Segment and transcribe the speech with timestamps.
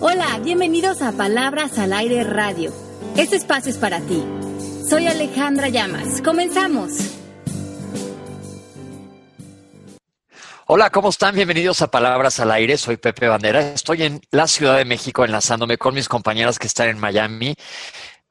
[0.00, 2.72] Hola, bienvenidos a Palabras al Aire Radio.
[3.16, 4.24] Este espacio es para ti.
[4.88, 6.20] Soy Alejandra Llamas.
[6.20, 6.90] Comenzamos.
[10.66, 11.36] Hola, ¿cómo están?
[11.36, 12.76] Bienvenidos a Palabras al Aire.
[12.76, 13.72] Soy Pepe Bandera.
[13.72, 17.54] Estoy en la Ciudad de México enlazándome con mis compañeras que están en Miami.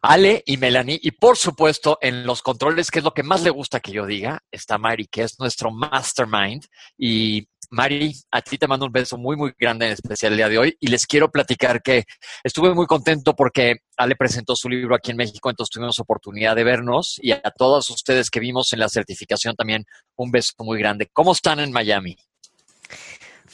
[0.02, 3.50] Ale y Melanie, y por supuesto en los controles, que es lo que más le
[3.50, 6.66] gusta que yo diga, está Mari, que es nuestro mastermind.
[6.98, 10.49] Y Mari, a ti te mando un beso muy, muy grande, en especial el día
[10.49, 10.77] de hoy.
[10.79, 12.05] Y les quiero platicar que
[12.43, 16.63] estuve muy contento porque Ale presentó su libro aquí en México, entonces tuvimos oportunidad de
[16.63, 17.16] vernos.
[17.22, 19.85] Y a todos ustedes que vimos en la certificación también,
[20.16, 21.09] un beso muy grande.
[21.11, 22.16] ¿Cómo están en Miami?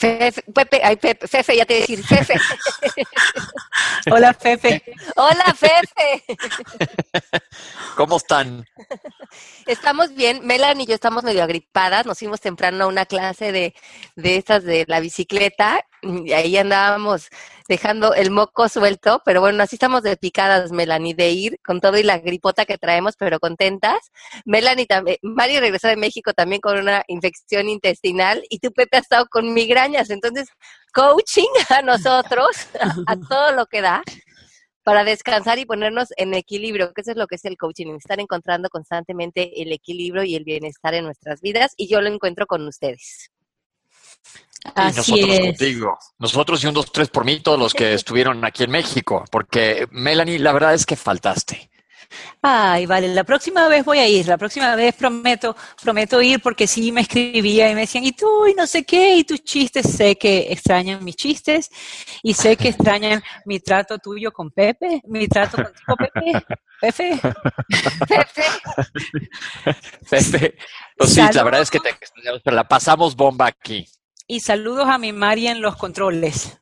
[0.03, 2.33] Fefe, Pepe, ay, Pepe, Fefe, ya te voy a decir, Fefe.
[4.11, 4.83] Hola, Fefe.
[5.15, 6.23] Hola, Fefe.
[7.95, 8.67] ¿Cómo están?
[9.65, 10.45] Estamos bien.
[10.45, 12.05] Melanie y yo estamos medio agripadas.
[12.05, 13.73] Nos fuimos temprano a una clase de,
[14.17, 17.29] de estas de la bicicleta y ahí andábamos
[17.73, 21.97] dejando el moco suelto, pero bueno, así estamos de picadas, Melanie, de ir con todo
[21.97, 23.97] y la gripota que traemos, pero contentas.
[24.45, 29.05] Melanie también, Mari regresó de México también con una infección intestinal y tú, Pepe, has
[29.05, 30.49] estado con migrañas, entonces
[30.93, 32.45] coaching a nosotros,
[33.07, 34.03] a todo lo que da
[34.83, 38.19] para descansar y ponernos en equilibrio, que eso es lo que es el coaching, estar
[38.19, 42.67] encontrando constantemente el equilibrio y el bienestar en nuestras vidas, y yo lo encuentro con
[42.67, 43.31] ustedes.
[44.75, 45.39] Así y nosotros es.
[45.39, 45.97] contigo.
[46.19, 49.87] Nosotros y un, dos, tres por mí, todos los que estuvieron aquí en México, porque
[49.91, 51.69] Melanie, la verdad es que faltaste.
[52.41, 56.67] Ay, vale, la próxima vez voy a ir, la próxima vez prometo, prometo ir porque
[56.67, 59.89] sí me escribía y me decían, y tú, y no sé qué, y tus chistes,
[59.89, 61.69] sé que extrañan mis chistes
[62.21, 66.45] y sé que extrañan mi trato tuyo con Pepe, mi trato contigo, Pepe.
[66.81, 67.19] Pepe.
[68.07, 68.43] Pepe.
[70.09, 70.55] Pepe.
[70.97, 73.87] Pues sí, la verdad es que te extrañamos, pero la pasamos bomba aquí.
[74.27, 76.57] Y saludos a mi Mari en los controles.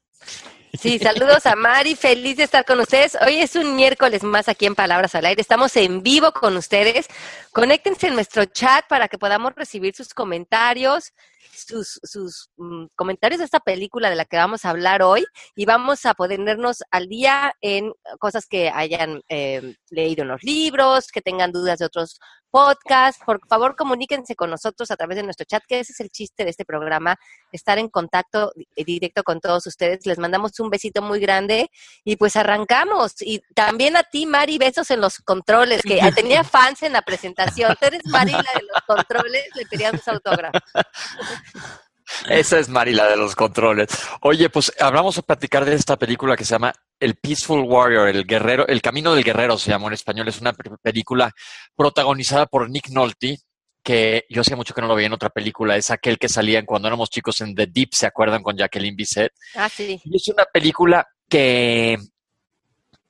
[0.79, 3.15] Sí, saludos a Mari, feliz de estar con ustedes.
[3.23, 5.41] Hoy es un miércoles más aquí en Palabras al Aire.
[5.41, 7.05] Estamos en vivo con ustedes.
[7.51, 11.13] Conéctense en nuestro chat para que podamos recibir sus comentarios,
[11.53, 15.65] sus, sus mm, comentarios de esta película de la que vamos a hablar hoy y
[15.65, 21.21] vamos a ponernos al día en cosas que hayan eh, leído en los libros, que
[21.21, 22.17] tengan dudas de otros
[22.51, 23.23] podcasts.
[23.25, 26.43] Por favor, comuníquense con nosotros a través de nuestro chat, que ese es el chiste
[26.43, 27.17] de este programa,
[27.51, 30.05] estar en contacto directo con todos ustedes.
[30.05, 31.71] Les mandamos un besito muy grande
[32.03, 33.21] y pues arrancamos.
[33.21, 37.75] Y también a ti, Mari, besos en los controles, que tenía fans en la presentación.
[37.79, 40.61] Tú eres Mari, la de los controles, le pedíamos autógrafos.
[42.29, 43.87] Esa es Mari, la de los controles.
[44.21, 48.25] Oye, pues hablamos a platicar de esta película que se llama El Peaceful Warrior, el
[48.25, 50.27] guerrero, el camino del guerrero se llamó en español.
[50.27, 51.31] Es una película
[51.75, 53.39] protagonizada por Nick Nolte,
[53.83, 55.75] que yo hacía mucho que no lo veía en otra película.
[55.75, 58.43] Es aquel que salía cuando éramos chicos en The Deep, ¿se acuerdan?
[58.43, 59.31] Con Jacqueline Bisset.
[59.55, 59.99] Ah, sí.
[60.03, 61.97] Y es una película que,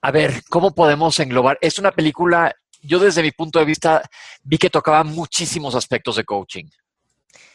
[0.02, 1.58] a ver, ¿cómo podemos englobar?
[1.62, 4.02] Es una película, yo desde mi punto de vista
[4.44, 6.66] vi que tocaba muchísimos aspectos de coaching.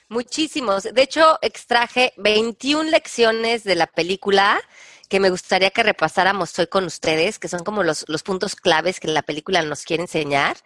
[0.08, 0.84] Muchísimos.
[0.84, 4.60] De hecho, extraje 21 lecciones de la película
[5.08, 9.00] que me gustaría que repasáramos hoy con ustedes, que son como los, los puntos claves
[9.00, 10.56] que la película nos quiere enseñar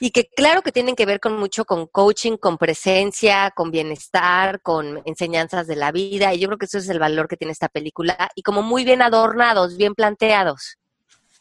[0.00, 4.62] y que claro que tienen que ver con mucho con coaching, con presencia, con bienestar,
[4.62, 6.32] con enseñanzas de la vida.
[6.34, 8.84] Y yo creo que eso es el valor que tiene esta película y como muy
[8.84, 10.79] bien adornados, bien planteados.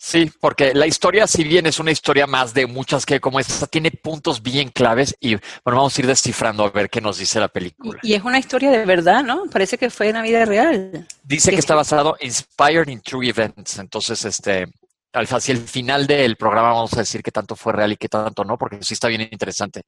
[0.02, 3.68] Sí, porque la historia, si bien es una historia más de muchas que como esta,
[3.68, 7.38] tiene puntos bien claves y bueno, vamos a ir descifrando a ver qué nos dice
[7.38, 8.00] la película.
[8.02, 9.44] Y, es una historia de verdad, ¿no?
[9.52, 11.06] Parece que fue en la vida real.
[11.22, 13.78] Dice que está basado inspired in true events.
[13.78, 14.68] Entonces, este,
[15.12, 18.08] al hacia el final del programa vamos a decir qué tanto fue real y qué
[18.08, 19.82] tanto no, porque sí está bien interesante.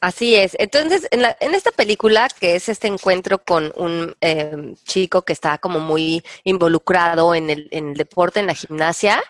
[0.00, 0.56] Así es.
[0.60, 5.32] Entonces, en, la, en, esta película, que es este encuentro con un eh, chico que
[5.32, 9.20] está como muy involucrado en el, en el, deporte, en la gimnasia,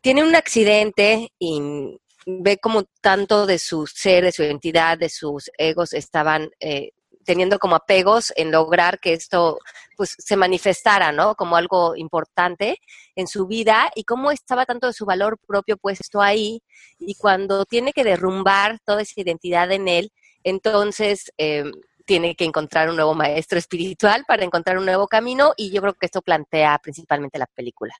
[0.00, 5.50] tiene un accidente y ve como tanto de su ser, de su identidad, de sus
[5.58, 6.92] egos estaban eh,
[7.24, 9.58] teniendo como apegos en lograr que esto
[9.96, 11.34] pues se manifestara, ¿no?
[11.34, 12.78] Como algo importante
[13.14, 16.62] en su vida y cómo estaba tanto de su valor propio puesto ahí
[16.98, 20.12] y cuando tiene que derrumbar toda esa identidad en él,
[20.42, 21.70] entonces eh,
[22.06, 25.94] tiene que encontrar un nuevo maestro espiritual para encontrar un nuevo camino y yo creo
[25.94, 27.94] que esto plantea principalmente la película.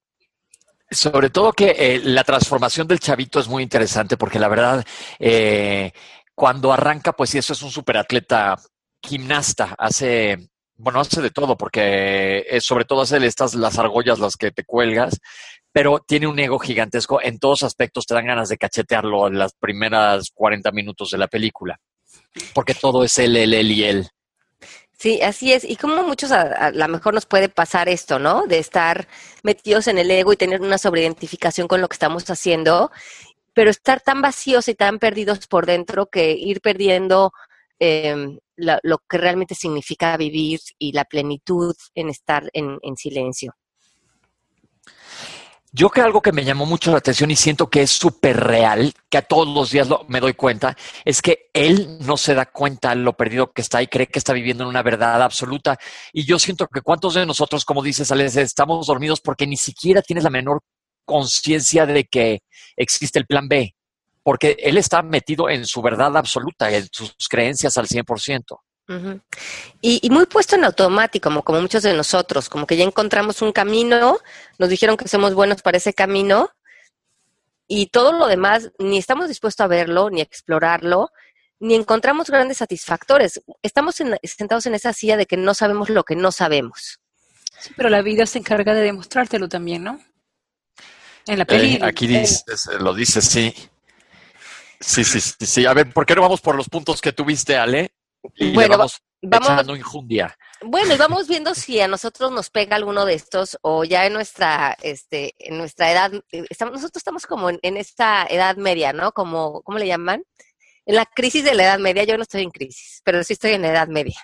[0.90, 4.84] Sobre todo que eh, la transformación del chavito es muy interesante porque la verdad,
[5.20, 5.92] eh,
[6.34, 8.56] cuando arranca, pues sí, eso es un superatleta
[9.02, 14.36] gimnasta, hace, bueno, hace de todo, porque es, sobre todo hace estas, las argollas las
[14.36, 15.18] que te cuelgas,
[15.72, 17.20] pero tiene un ego gigantesco.
[17.22, 21.28] En todos aspectos te dan ganas de cachetearlo en las primeras 40 minutos de la
[21.28, 21.78] película,
[22.54, 24.08] porque todo es él, él, él y él.
[24.98, 25.64] Sí, así es.
[25.64, 28.46] Y como muchos a, a lo mejor nos puede pasar esto, ¿no?
[28.46, 29.08] De estar
[29.42, 32.90] metidos en el ego y tener una sobreidentificación con lo que estamos haciendo,
[33.54, 37.32] pero estar tan vacíos y tan perdidos por dentro que ir perdiendo
[37.78, 43.54] eh, la- lo que realmente significa vivir y la plenitud en estar en, en silencio.
[45.72, 48.92] Yo que algo que me llamó mucho la atención y siento que es súper real,
[49.08, 52.46] que a todos los días lo- me doy cuenta, es que él no se da
[52.46, 55.78] cuenta lo perdido que está y cree que está viviendo en una verdad absoluta.
[56.12, 60.02] Y yo siento que cuántos de nosotros, como dices, Alex, estamos dormidos porque ni siquiera
[60.02, 60.60] tienes la menor
[61.04, 62.40] conciencia de que
[62.76, 63.72] existe el plan B,
[64.30, 68.60] porque él está metido en su verdad absoluta, en sus creencias al 100%.
[68.88, 69.20] Ujú.
[69.80, 73.42] Y, y muy puesto en automático, como, como muchos de nosotros, como que ya encontramos
[73.42, 74.20] un camino,
[74.56, 76.48] nos dijeron que somos buenos para ese camino
[77.66, 81.10] y todo lo demás ni estamos dispuestos a verlo, ni a explorarlo,
[81.58, 83.42] ni encontramos grandes satisfactores.
[83.64, 87.00] Estamos en- sentados en esa silla de que no sabemos lo que no sabemos.
[87.58, 89.98] Sí, pero la vida se encarga de demostrártelo también, ¿no?
[91.26, 91.46] En la.
[91.48, 92.44] Eh, aquí dices,
[92.78, 93.52] lo dices, sí.
[94.80, 95.66] Sí, sí, sí, sí.
[95.66, 97.92] A ver, ¿por qué no vamos por los puntos que tuviste, Ale?
[98.36, 100.36] Y Bueno, vamos, Vamos, echando injundia.
[100.62, 104.14] Bueno, y vamos viendo si a nosotros nos pega alguno de estos o ya en
[104.14, 106.12] nuestra, este, en nuestra edad,
[106.48, 109.12] estamos, nosotros estamos como en, en esta edad media, ¿no?
[109.12, 110.24] Como, ¿cómo le llaman?
[110.86, 113.52] En la crisis de la edad media, yo no estoy en crisis, pero sí estoy
[113.52, 114.18] en la edad media.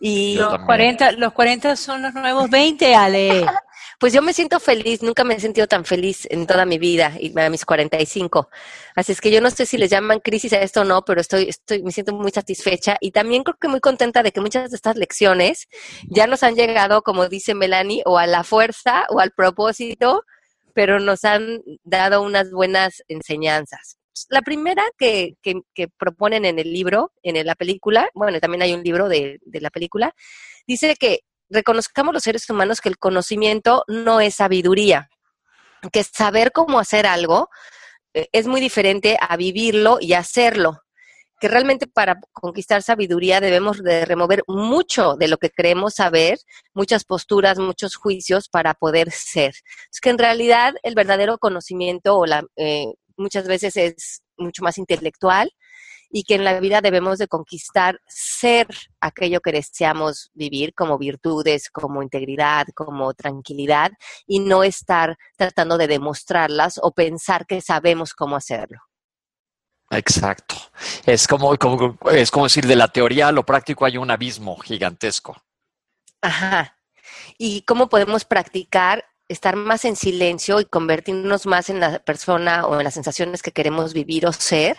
[0.00, 0.66] Y Los también.
[0.66, 3.46] 40, los 40 son los nuevos 20, Ale.
[4.02, 7.12] pues yo me siento feliz, nunca me he sentido tan feliz en toda mi vida,
[7.20, 8.50] y a mis 45.
[8.96, 11.20] Así es que yo no sé si les llaman crisis a esto o no, pero
[11.20, 14.72] estoy, estoy, me siento muy satisfecha y también creo que muy contenta de que muchas
[14.72, 15.68] de estas lecciones
[16.10, 20.24] ya nos han llegado, como dice Melanie, o a la fuerza o al propósito,
[20.74, 23.98] pero nos han dado unas buenas enseñanzas.
[24.30, 28.74] La primera que, que, que proponen en el libro, en la película, bueno, también hay
[28.74, 30.12] un libro de, de la película,
[30.66, 31.20] dice que
[31.52, 35.08] reconozcamos los seres humanos que el conocimiento no es sabiduría,
[35.92, 37.48] que saber cómo hacer algo
[38.14, 40.80] eh, es muy diferente a vivirlo y hacerlo,
[41.40, 46.38] que realmente para conquistar sabiduría debemos de remover mucho de lo que creemos saber,
[46.72, 49.54] muchas posturas, muchos juicios para poder ser.
[49.92, 54.78] Es que en realidad el verdadero conocimiento o la, eh, muchas veces es mucho más
[54.78, 55.52] intelectual
[56.12, 58.68] y que en la vida debemos de conquistar ser
[59.00, 63.92] aquello que deseamos vivir como virtudes, como integridad, como tranquilidad
[64.26, 68.78] y no estar tratando de demostrarlas o pensar que sabemos cómo hacerlo.
[69.90, 70.54] Exacto.
[71.06, 74.58] Es como, como, es como decir, de la teoría a lo práctico hay un abismo
[74.58, 75.42] gigantesco.
[76.20, 76.76] Ajá.
[77.38, 82.78] ¿Y cómo podemos practicar estar más en silencio y convertirnos más en la persona o
[82.78, 84.76] en las sensaciones que queremos vivir o ser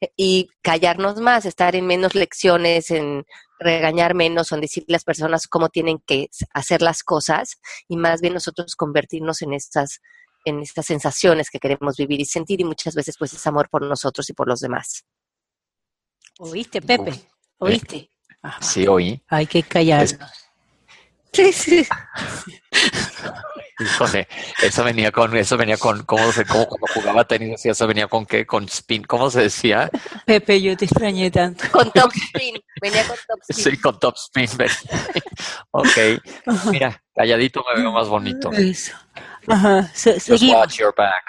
[0.00, 3.24] eh, y callarnos más, estar en menos lecciones, en
[3.58, 7.58] regañar menos o en decirle a las personas cómo tienen que hacer las cosas
[7.88, 10.00] y más bien nosotros convertirnos en estas
[10.44, 13.82] en estas sensaciones que queremos vivir y sentir y muchas veces pues es amor por
[13.82, 15.04] nosotros y por los demás.
[16.38, 17.12] ¿Oíste, Pepe?
[17.58, 18.10] ¿Oíste?
[18.42, 18.62] Ajá.
[18.62, 19.20] Sí, oí.
[19.26, 20.16] Hay que callarnos.
[21.32, 21.86] Sí, sí.
[23.78, 24.26] Híjole,
[24.62, 28.06] eso venía con, eso venía con, ¿cómo se, cómo cuando jugaba tenis decía, eso venía
[28.08, 29.90] con qué, con spin, ¿cómo se decía?
[30.24, 31.64] Pepe, yo te extrañé tanto.
[31.70, 32.54] Con top spin.
[32.80, 33.64] Venía con top spin.
[33.72, 34.48] Sí, con top spin.
[34.56, 34.76] venía.
[35.72, 35.86] ok,
[36.70, 38.50] mira, calladito me veo más bonito.
[38.52, 38.92] Eso.
[39.46, 39.90] Ajá.
[39.94, 40.56] Se- Just seguimos.
[40.60, 41.24] watch your back.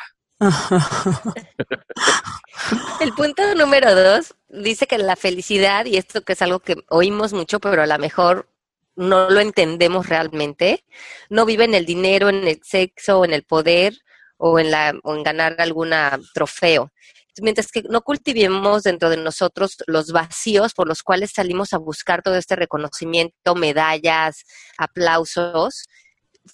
[3.02, 7.34] El punto número dos dice que la felicidad, y esto que es algo que oímos
[7.34, 8.48] mucho, pero a lo mejor
[8.98, 10.84] no lo entendemos realmente,
[11.30, 13.98] no vive en el dinero, en el sexo, en el poder
[14.38, 15.92] o en, la, o en ganar algún
[16.34, 16.92] trofeo.
[17.40, 22.24] Mientras que no cultivemos dentro de nosotros los vacíos por los cuales salimos a buscar
[22.24, 24.44] todo este reconocimiento, medallas,
[24.78, 25.86] aplausos,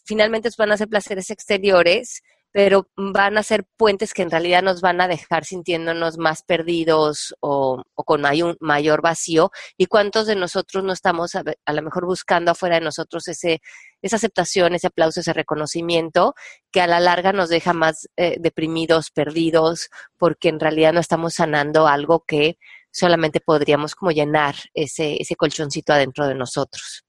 [0.06, 2.22] finalmente van a ser placeres exteriores,
[2.54, 7.36] pero van a ser puentes que en realidad nos van a dejar sintiéndonos más perdidos
[7.42, 9.52] o, o con may- un mayor vacío.
[9.76, 13.60] ¿Y cuántos de nosotros no estamos a, a lo mejor buscando afuera de nosotros ese,
[14.04, 16.36] esa aceptación, ese aplauso, ese reconocimiento
[16.72, 21.34] que a la larga nos deja más eh, deprimidos, perdidos, porque en realidad no estamos
[21.34, 22.58] sanando algo que
[22.92, 27.04] solamente podríamos como llenar ese, ese colchoncito adentro de nosotros.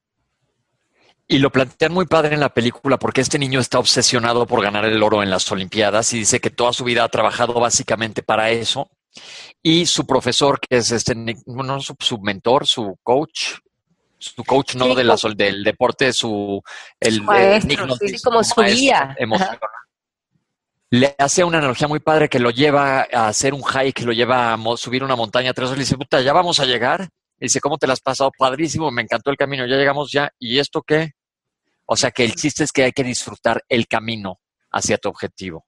[1.27, 4.85] Y lo plantean muy padre en la película porque este niño está obsesionado por ganar
[4.85, 8.51] el oro en las Olimpiadas y dice que toda su vida ha trabajado básicamente para
[8.51, 8.91] eso.
[9.63, 11.15] Y su profesor, que es este,
[11.47, 13.55] bueno, su, su mentor, su coach,
[14.19, 16.63] su coach no Sí, de la co- sol- del deporte, su
[17.01, 19.15] el, Su maestro, sí, como su guía.
[19.19, 19.59] emocional.
[20.91, 24.53] Le hace una analogía muy padre que lo lleva a hacer un hike, lo lleva
[24.55, 25.79] a subir una montaña tres horas.
[25.79, 27.09] Le dice, puta, ya vamos a llegar.
[27.45, 28.31] Dice, ¿cómo te las has pasado?
[28.37, 30.31] Padrísimo, me encantó el camino, ya llegamos ya.
[30.39, 31.13] ¿Y esto qué?
[31.87, 35.67] O sea que el chiste es que hay que disfrutar el camino hacia tu objetivo.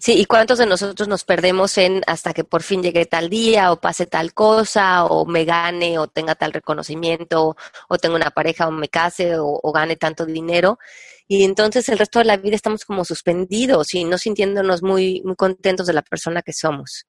[0.00, 3.70] Sí, ¿y cuántos de nosotros nos perdemos en hasta que por fin llegue tal día
[3.70, 7.56] o pase tal cosa o me gane o tenga tal reconocimiento
[7.88, 10.78] o tenga una pareja o me case o, gane tanto dinero?
[11.28, 15.36] Y entonces el resto de la vida estamos como suspendidos y no sintiéndonos muy, muy
[15.36, 17.06] contentos de la persona que somos.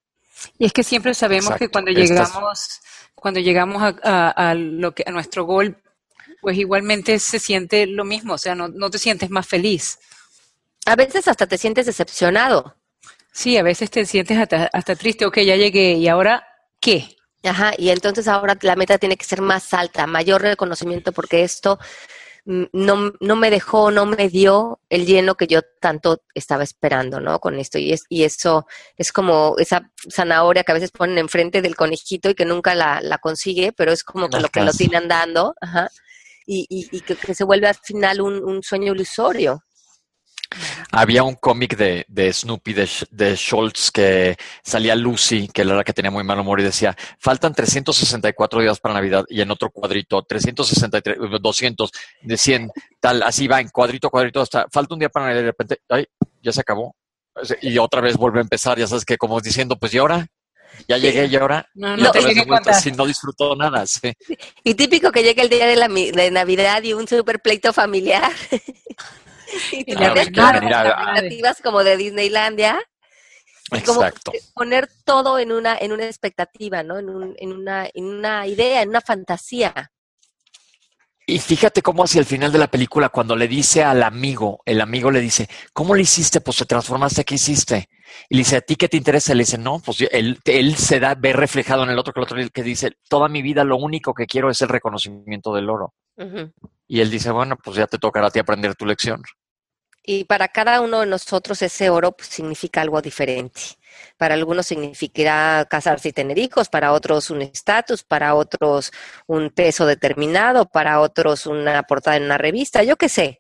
[0.58, 2.82] Y es que siempre sabemos que cuando llegamos,
[3.16, 5.82] cuando llegamos a, lo que, a nuestro gol,
[6.42, 10.00] pues igualmente se siente lo mismo, o sea, no, no te sientes más feliz.
[10.86, 12.76] A veces hasta te sientes decepcionado.
[13.32, 16.46] Sí, a veces te sientes hasta, hasta triste, ok, ya llegué, ¿y ahora
[16.80, 17.16] qué?
[17.44, 21.80] Ajá, y entonces ahora la meta tiene que ser más alta, mayor reconocimiento, porque esto
[22.46, 27.40] no, no me dejó, no me dio el lleno que yo tanto estaba esperando, ¿no?
[27.40, 27.78] Con esto.
[27.78, 28.66] Y, es, y eso
[28.98, 33.00] es como esa zanahoria que a veces ponen enfrente del conejito y que nunca la,
[33.02, 35.90] la consigue, pero es como que lo que lo tienen dando, ajá,
[36.46, 39.64] y, y, y que, que, se vuelve al final un, un sueño ilusorio.
[40.92, 45.84] Había un cómic de, de Snoopy, de, de, Schultz, que salía Lucy, que era la
[45.84, 49.70] que tenía muy mal humor, y decía, faltan 364 días para Navidad, y en otro
[49.70, 51.92] cuadrito, 363, 200,
[52.24, 55.46] de 100, tal, así va, en cuadrito, cuadrito, hasta, falta un día para Navidad, y
[55.46, 56.06] de repente, ay,
[56.42, 56.96] ya se acabó.
[57.62, 60.28] Y otra vez vuelve a empezar, ya sabes que como diciendo, pues, ¿y ahora?
[60.88, 62.22] Ya llegué y ahora no, no, te
[62.74, 63.86] si no disfruto nada.
[63.86, 64.14] Sí.
[64.64, 68.32] Y típico que llegue el día de, la, de Navidad y un super pleito familiar.
[69.72, 72.80] y ah, expectativas como de Disneylandia.
[73.74, 74.34] Exacto.
[74.54, 77.00] poner todo en una, en una expectativa, ¿no?
[77.00, 79.92] En, un, en, una, en una idea, en una fantasía.
[81.26, 84.82] Y fíjate cómo hacia el final de la película, cuando le dice al amigo, el
[84.82, 86.42] amigo le dice, ¿cómo le hiciste?
[86.42, 87.88] Pues se transformaste, ¿qué hiciste?
[88.28, 89.34] Y le dice, ¿a ti qué te interesa?
[89.34, 92.24] Le dice, no, pues él, él se da, ve reflejado en el otro que el
[92.24, 95.94] otro que dice, toda mi vida lo único que quiero es el reconocimiento del oro.
[96.88, 99.24] Y él dice, bueno, pues ya te tocará a ti aprender tu lección.
[100.04, 103.62] Y para cada uno de nosotros ese oro pues, significa algo diferente.
[104.18, 108.92] Para algunos significará casarse y tener hijos, para otros un estatus, para otros
[109.28, 113.40] un peso determinado, para otros una portada en una revista, yo qué sé.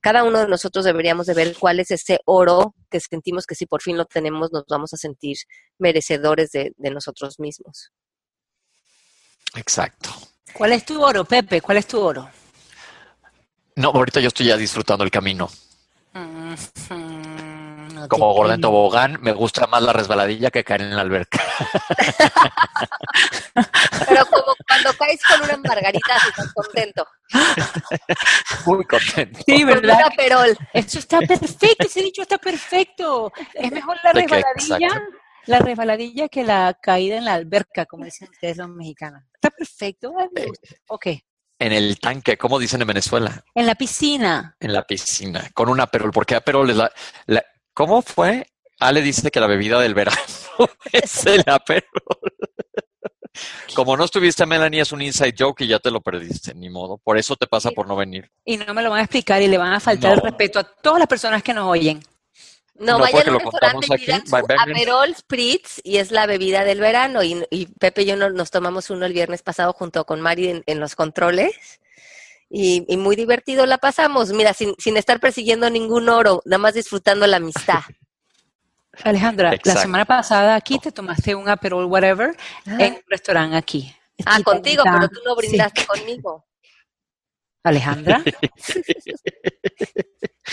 [0.00, 3.66] Cada uno de nosotros deberíamos de ver cuál es ese oro que sentimos que si
[3.66, 5.36] por fin lo tenemos nos vamos a sentir
[5.78, 7.92] merecedores de, de nosotros mismos.
[9.54, 10.10] Exacto.
[10.52, 11.60] ¿Cuál es tu oro, Pepe?
[11.60, 12.28] ¿Cuál es tu oro?
[13.76, 15.48] No, ahorita yo estoy ya disfrutando el camino.
[18.08, 21.40] Como gordo en tobogán, me gusta más la resbaladilla que caer en la alberca.
[24.08, 27.06] Pero como cuando caes con una margarita, estás contento.
[28.66, 29.40] Muy contento.
[29.46, 30.02] Sí, ¿verdad?
[30.02, 30.58] Con perol.
[30.72, 33.32] Eso está perfecto, ese dicho está perfecto.
[33.54, 35.02] Es mejor la resbaladilla,
[35.46, 39.22] la resbaladilla que la caída en la alberca, como dicen ustedes los mexicanos.
[39.34, 40.14] Está perfecto.
[40.36, 40.50] Eh,
[40.88, 41.06] ok.
[41.62, 43.44] En el tanque, como dicen en Venezuela.
[43.54, 44.56] En la piscina.
[44.58, 46.90] En la piscina, con una perol, porque Aperol es la,
[47.26, 48.48] la ¿Cómo fue?
[48.80, 50.18] Ale dice que la bebida del verano
[50.92, 51.84] es el Aperol.
[53.76, 56.98] Como no estuviste, Melanie, es un inside joke y ya te lo perdiste, ni modo.
[56.98, 58.28] Por eso te pasa por no venir.
[58.44, 60.64] Y no me lo van a explicar y le van a faltar el respeto a
[60.64, 62.00] todas las personas que nos oyen.
[62.74, 64.10] No, no vayan a un restaurante, aquí,
[64.58, 67.22] Aperol Spritz y es la bebida del verano.
[67.22, 70.96] Y, Pepe y yo nos, tomamos uno el viernes pasado junto con Mari en, los
[70.96, 71.80] controles.
[72.48, 74.32] Y, muy divertido la pasamos.
[74.32, 77.80] Mira, sin, sin estar persiguiendo ningún oro, nada más disfrutando la amistad.
[79.04, 82.36] Alejandra, la semana pasada aquí te tomaste un Aperol whatever
[82.66, 82.76] ah.
[82.78, 83.94] en un restaurante aquí.
[84.24, 86.44] Ah, contigo, pero tú no brindaste conmigo.
[87.62, 88.22] Alejandra.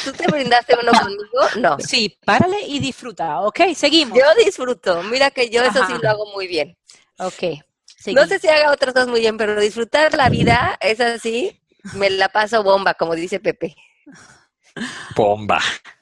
[0.04, 1.24] ¿Tú te brindaste uno conmigo?
[1.58, 1.78] No.
[1.80, 3.42] Sí, párale y disfruta.
[3.42, 4.18] Ok, seguimos.
[4.18, 5.04] Yo disfruto.
[5.04, 6.78] Mira que yo eso sí lo hago muy bien.
[7.18, 7.44] Ok.
[8.14, 11.62] No sé si haga otras cosas muy bien, pero disfrutar la vida es así.
[11.94, 13.76] Me la paso bomba, como dice Pepe.
[15.16, 15.60] Bomba.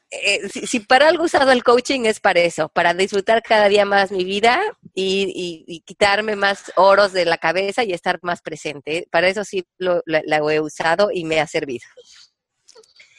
[0.10, 4.12] Eh, si, para algo usado el coaching es para eso, para disfrutar cada día más
[4.12, 4.62] mi vida
[4.94, 9.08] y, quitarme más oros de la cabeza y estar más presente.
[9.12, 10.02] Para eso sí lo,
[10.50, 11.86] he usado y me ha servido.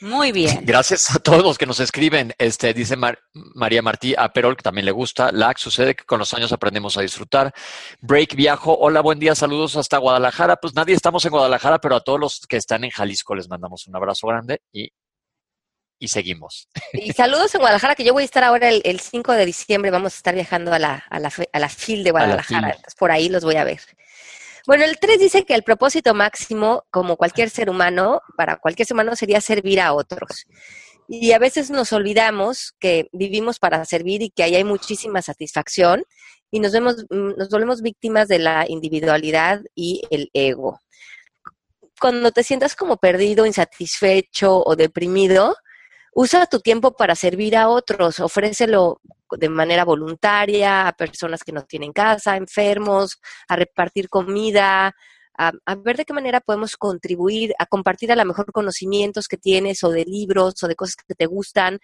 [0.00, 0.60] Muy bien.
[0.64, 2.32] Gracias a todos los que nos escriben.
[2.38, 2.96] Este dice
[3.32, 5.32] María Martí a Perol, que también le gusta.
[5.32, 7.52] LAC sucede que con los años aprendemos a disfrutar.
[8.00, 8.78] Break viajo.
[8.78, 10.56] Hola, buen día, saludos hasta Guadalajara.
[10.56, 13.88] Pues nadie estamos en Guadalajara, pero a todos los que están en Jalisco les mandamos
[13.88, 14.92] un abrazo grande y
[15.98, 16.68] y seguimos.
[16.92, 20.14] Y saludos en Guadalajara, que yo voy a estar ahora el, 5 de diciembre, vamos
[20.14, 23.44] a estar viajando a la, a la, a la FIL de Guadalajara, por ahí los
[23.44, 23.80] voy a ver.
[24.66, 28.94] Bueno, el 3 dice que el propósito máximo, como cualquier ser humano, para cualquier ser
[28.94, 30.46] humano sería servir a otros.
[31.08, 36.04] Y a veces nos olvidamos que vivimos para servir y que ahí hay muchísima satisfacción
[36.50, 40.80] y nos, vemos, mm, nos volvemos víctimas de la individualidad y el ego.
[41.98, 45.56] Cuando te sientas como perdido, insatisfecho o deprimido,
[46.14, 49.00] usa tu tiempo para servir a otros, ofrécelo
[49.30, 54.94] de manera voluntaria a personas que no tienen casa, enfermos, a repartir comida,
[55.38, 59.84] a, ver de qué manera podemos contribuir, a compartir a lo mejor conocimientos que tienes
[59.84, 61.78] o de libros o de cosas que te gustan.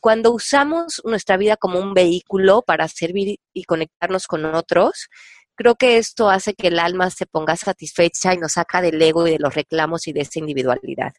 [0.00, 5.08] Cuando usamos nuestra vida como un vehículo para servir y conectarnos con otros,
[5.54, 9.26] creo que esto hace que el alma se ponga satisfecha y nos saca del ego
[9.26, 11.12] y de los reclamos y de esa individualidad.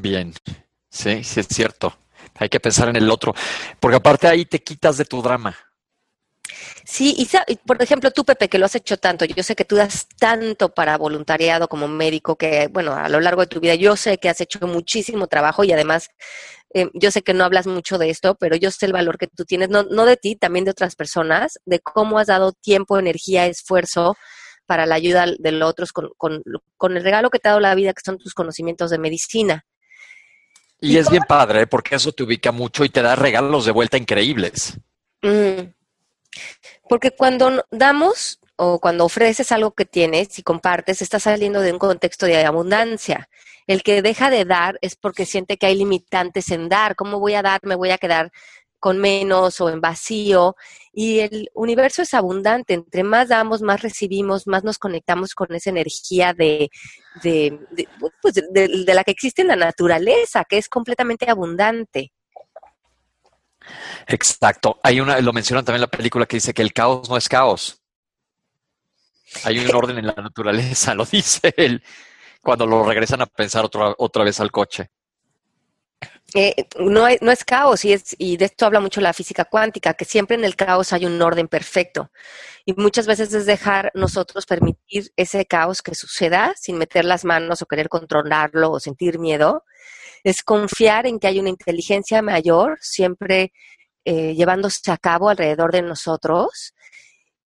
[0.00, 0.32] Bien,
[0.90, 1.96] sí, sí es cierto.
[2.36, 3.34] Hay que pensar en el otro,
[3.78, 5.56] porque aparte ahí te quitas de tu drama.
[6.84, 9.76] Sí, y por ejemplo, tú, Pepe, que lo has hecho tanto, yo sé que tú
[9.76, 13.96] das tanto para voluntariado como médico, que, bueno, a lo largo de tu vida, yo
[13.96, 16.10] sé que has hecho muchísimo trabajo y además,
[16.74, 19.28] eh, yo sé que no hablas mucho de esto, pero yo sé el valor que
[19.28, 22.98] tú tienes, no, no de ti, también de otras personas, de cómo has dado tiempo,
[22.98, 24.16] energía, esfuerzo
[24.66, 26.42] para la ayuda de los otros con, con,
[26.76, 29.64] con el regalo que te ha dado la vida, que son tus conocimientos de medicina.
[30.84, 33.96] Y, es bien padre, porque eso te ubica mucho y te da regalos de vuelta
[33.96, 34.78] increíbles.
[35.22, 35.70] Mm.
[36.88, 41.78] Porque cuando damos o cuando ofreces algo que tienes y compartes, estás saliendo de un
[41.78, 43.28] contexto de abundancia.
[43.66, 46.96] El que deja de dar es porque siente que hay limitantes en dar.
[46.96, 47.60] ¿Cómo voy a dar?
[47.62, 48.30] Me voy a quedar
[48.84, 50.56] con menos o en vacío.
[50.92, 52.74] Y el universo es abundante.
[52.74, 56.68] Entre más damos, más recibimos, más nos conectamos con esa energía de,
[57.22, 57.58] de,
[58.20, 62.12] pues de la que existe en la naturaleza, que es completamente abundante.
[64.06, 64.78] Exacto.
[64.82, 67.26] Hay una, lo mencionan también en la película que dice que el caos no es
[67.26, 67.80] caos.
[69.44, 71.82] Hay un orden en la naturaleza, lo dice él,
[72.42, 74.90] cuando lo regresan a pensar otra, otra vez al coche.
[76.36, 79.94] Eh, no, no, es caos y, es, y de esto habla mucho la física cuántica,
[79.94, 82.10] que siempre en el caos hay un orden perfecto.
[82.64, 87.62] Y muchas veces es dejar nosotros permitir ese caos que suceda sin meter las manos
[87.62, 89.64] o querer controlarlo o sentir miedo,
[90.24, 93.52] es confiar en que hay una inteligencia mayor siempre
[94.04, 96.74] eh, llevándose a cabo alrededor de nosotros,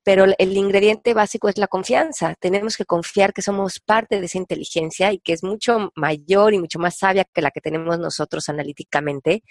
[0.08, 2.34] pero el ingrediente básico es la confianza.
[2.40, 6.58] Tenemos que confiar que somos parte de esa inteligencia y que es mucho mayor y
[6.58, 9.42] mucho más sabia que la que tenemos nosotros analíticamente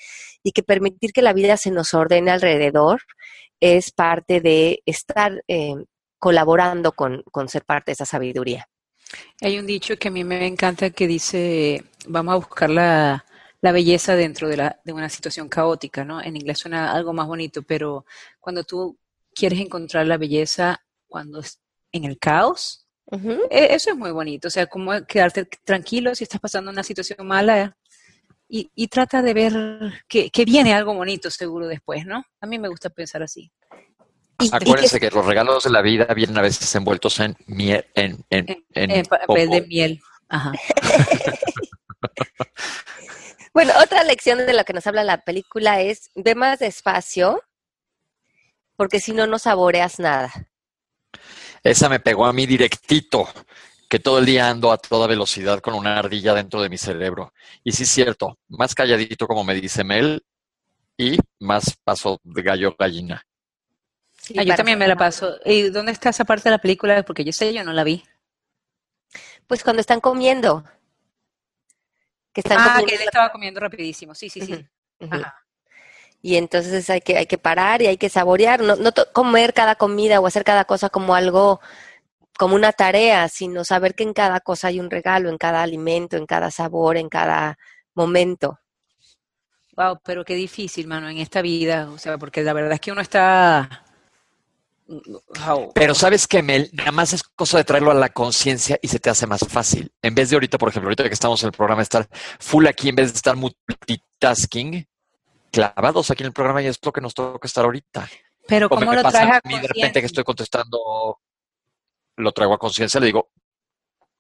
[0.41, 3.02] y que permitir que la vida se nos ordene alrededor
[3.60, 5.76] es parte de estar eh,
[6.17, 8.67] colaborando con, con ser parte de esa sabiduría.
[9.41, 13.26] Hay un dicho que a mí me encanta que dice, vamos a buscar la,
[13.62, 16.20] belleza dentro de, la, de una situación caótica, ¿no?
[16.20, 18.06] En inglés suena algo más bonito, pero
[18.39, 18.98] cuando tú
[19.38, 21.60] quieres encontrar la belleza cuando es
[21.91, 22.88] en el caos,
[23.50, 24.47] e, eso es muy bonito.
[24.47, 27.78] O sea, como quedarte tranquilo si estás pasando una situación mala
[28.50, 29.54] y, y trata de ver
[30.08, 32.23] que, que viene algo bonito seguro después, ¿no?
[32.41, 33.52] A mí me gusta pensar así.
[34.52, 38.63] Acuérdense que, los regalos de la vida vienen a veces envueltos en miel, en, en,
[38.73, 40.02] en, papel de miel.
[40.30, 40.52] Ajá.
[43.54, 47.41] bueno, otra lección de la que nos habla la película es ve más despacio,
[48.78, 50.32] porque si no, no saboreas nada.
[51.63, 53.28] Esa me pegó a mí directito,
[53.90, 57.34] que todo el día ando a toda velocidad con una ardilla dentro de mi cerebro.
[57.63, 60.24] Y sí es cierto, más calladito como me dice Mel
[60.96, 63.26] y más paso de gallo gallina.
[64.38, 65.38] Ah, yo también me la paso.
[65.46, 67.04] ¿Y dónde está esa parte de la película?
[67.04, 68.04] Porque yo sé, yo no la vi.
[69.48, 70.63] Pues cuando están comiendo.
[72.34, 74.13] Que están ah, que él estaba comiendo rapidísimo.
[74.13, 74.66] Sí, sí, sí.
[76.21, 78.62] Y entonces hay que, hay que parar y hay que saborear.
[78.62, 81.62] No, no comer cada comida o hacer cada cosa como algo,
[82.38, 86.17] como una tarea, sino saber que en cada cosa hay un regalo, en cada alimento,
[86.17, 87.58] en cada sabor, en cada
[87.93, 88.60] momento.
[89.75, 91.89] Wow, pero qué difícil, mano, en esta vida.
[91.91, 93.84] O sea, porque la verdad es que uno está
[95.73, 98.99] pero sabes que Mel, nada más es cosa de traerlo a la conciencia y se
[98.99, 99.91] te hace más fácil.
[100.01, 102.08] En vez de ahorita, por ejemplo, ahorita que estamos en el programa, estar
[102.39, 104.88] full aquí en vez de estar multitasking,
[105.52, 108.08] clavados aquí en el programa y es lo que nos toca estar ahorita.
[108.48, 111.20] Pero ¿cómo lo traes a, mí de repente que estoy contestando,
[112.16, 113.30] lo traigo a conciencia, le digo,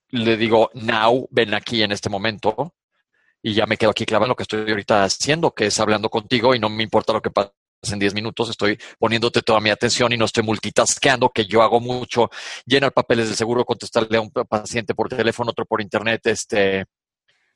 [0.09, 2.75] le digo, now, ven aquí en este momento
[3.41, 6.09] y ya me quedo aquí clavado en lo que estoy ahorita haciendo, que es hablando
[6.09, 9.69] contigo y no me importa lo que pasa en 10 minutos, estoy poniéndote toda mi
[9.69, 12.29] atención y no estoy multitaskeando, que yo hago mucho,
[12.65, 16.85] llenar papeles de seguro, contestarle a un paciente por teléfono, otro por internet, este...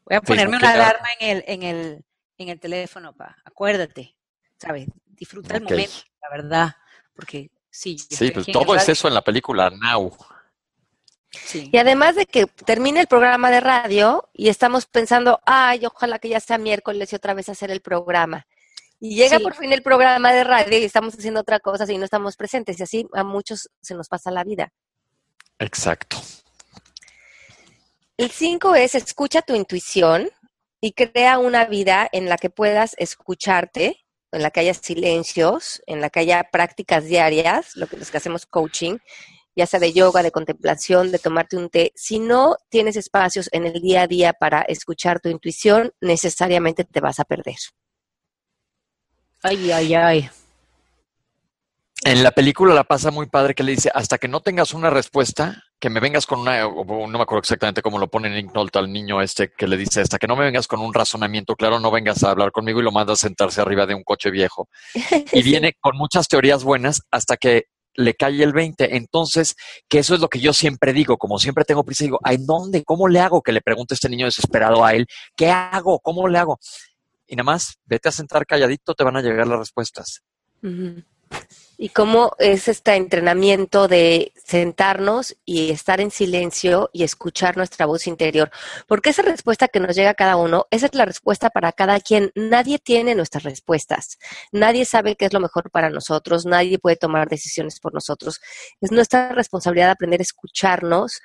[0.06, 2.06] Voy a ponerme una alarma en el, en el,
[2.44, 3.38] en el teléfono, pa.
[3.46, 4.16] acuérdate,
[4.58, 4.88] ¿sabes?
[5.06, 6.76] Disfruta el momento, la verdad,
[7.16, 7.98] porque sí.
[7.98, 10.16] Sí, pues todo es eso en la película Now.
[11.32, 11.70] Sí.
[11.72, 16.28] Y además de que termine el programa de radio y estamos pensando, ay, ojalá que
[16.28, 18.46] ya sea miércoles y otra vez hacer el programa
[19.00, 19.44] Y llega Sí.
[19.44, 22.80] por fin el programa de radio y estamos haciendo otra cosa y no estamos presentes.
[22.80, 24.72] Y así a muchos se nos pasa la vida.
[25.58, 26.18] Exacto.
[28.18, 30.30] El 5 es escucha tu intuición
[30.82, 36.02] y crea una vida en la que puedas escucharte, en la que haya silencios, en
[36.02, 38.98] la que haya prácticas diarias, lo que los que hacemos coaching,
[39.56, 41.92] ya sea de yoga, de contemplación, de tomarte un té.
[41.96, 47.00] Si no tienes espacios en el día a día para escuchar tu intuición, necesariamente te
[47.00, 47.58] vas a perder.
[49.44, 50.30] Ay, ay, ay.
[52.04, 54.90] En la película la pasa muy padre que le dice, hasta que no tengas una
[54.90, 58.78] respuesta, que me vengas con una, no me acuerdo exactamente cómo lo pone Nick Nolte
[58.78, 61.80] al niño este que le dice, hasta que no me vengas con un razonamiento claro,
[61.80, 64.70] no vengas a hablar conmigo y lo mandas a sentarse arriba de un coche viejo.
[65.34, 67.66] Y viene con muchas teorías buenas hasta que
[67.96, 68.96] le cae el 20.
[68.96, 69.56] Entonces,
[69.90, 72.84] que eso es lo que yo siempre digo, como siempre tengo prisa, digo, ¿en dónde?
[72.84, 73.42] ¿Cómo le hago?
[73.42, 76.00] Que le pregunte este niño desesperado a él, ¿qué hago?
[76.00, 76.60] ¿Cómo le hago?
[77.26, 80.22] Y nada más, vete a sentar calladito, te van a llegar las respuestas.
[81.84, 88.06] Y cómo es este entrenamiento de sentarnos y estar en silencio y escuchar nuestra voz
[88.06, 88.52] interior.
[88.86, 92.00] Porque esa respuesta que nos llega a cada uno, esa es la respuesta para cada
[92.00, 92.32] quien.
[92.36, 94.20] Nadie tiene nuestras respuestas.
[94.52, 96.46] Nadie sabe qué es lo mejor para nosotros.
[96.46, 98.42] Nadie puede tomar decisiones por nosotros.
[98.80, 101.20] Es nuestra responsabilidad aprender a escucharnos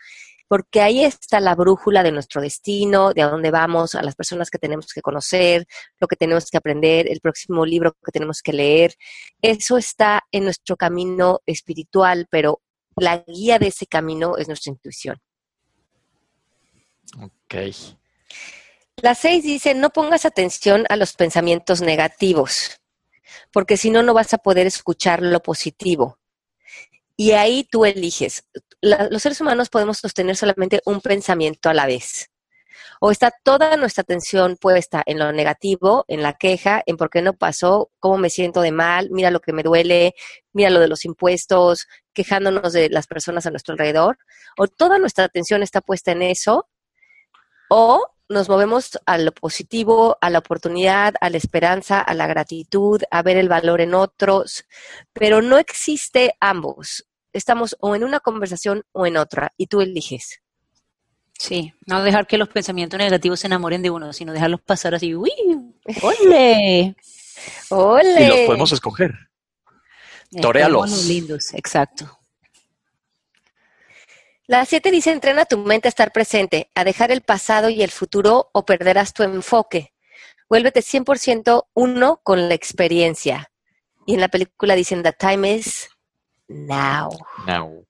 [0.48, 4.50] porque ahí está la brújula de nuestro destino, de a dónde vamos, a las personas
[4.50, 5.66] que tenemos que conocer,
[5.98, 8.94] lo que tenemos que aprender, el próximo libro que tenemos que leer.
[9.42, 12.60] Eso está en nuestro camino espiritual, pero
[12.96, 15.20] la guía de ese camino es nuestra intuición.
[17.20, 17.54] Ok.
[18.96, 22.80] La seis dice, no pongas atención a los pensamientos negativos,
[23.52, 26.18] porque si no, no vas a poder escuchar lo positivo.
[27.16, 28.44] Y ahí tú eliges.
[28.82, 32.30] Los seres humanos podemos sostener solamente un pensamiento a la vez.
[33.00, 37.22] O está toda nuestra atención puesta en lo negativo, en la queja, en por qué
[37.22, 40.14] no pasó, cómo me siento de mal, mira lo que me duele,
[40.52, 44.18] mira lo de los impuestos, quejándonos de las personas a nuestro alrededor.
[44.56, 46.68] O toda nuestra atención está puesta en eso,
[47.68, 53.02] o nos movemos a lo positivo, a la oportunidad, a la esperanza, a la gratitud,
[53.10, 54.64] a ver el valor en otros,
[55.12, 57.06] pero no existe ambos.
[57.36, 60.40] Estamos o en una conversación o en otra y tú eliges.
[61.38, 65.14] Sí, no dejar que los pensamientos negativos se enamoren de uno, sino dejarlos pasar así.
[65.14, 65.30] ¡Uy!
[66.02, 66.96] ¡Ole!
[67.68, 68.24] ¡Ole!
[68.24, 69.12] Y los podemos escoger.
[70.32, 72.18] Estamos lindos, exacto.
[74.46, 77.90] La 7 dice, entrena tu mente a estar presente, a dejar el pasado y el
[77.90, 79.92] futuro o perderás tu enfoque.
[80.48, 83.50] Vuélvete 100% uno con la experiencia.
[84.06, 85.88] Y en la película dicen, the time is
[86.48, 87.10] now.
[87.46, 87.84] No.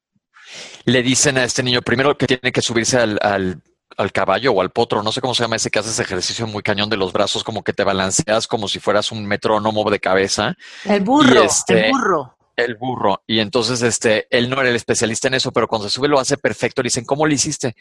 [0.84, 3.62] Le dicen a este niño primero que tiene que subirse al, al,
[3.96, 6.62] al caballo o al potro, no sé cómo se llama ese que haces ejercicio muy
[6.62, 10.54] cañón de los brazos, como que te balanceas como si fueras un metrónomo de cabeza,
[10.84, 12.36] El burro, este- el burro.
[12.56, 13.22] el burro.
[13.26, 16.18] Y entonces este, él no era el especialista en eso, pero cuando se sube lo
[16.20, 16.82] hace perfecto.
[16.82, 17.74] Le dicen, ¿cómo lo hiciste?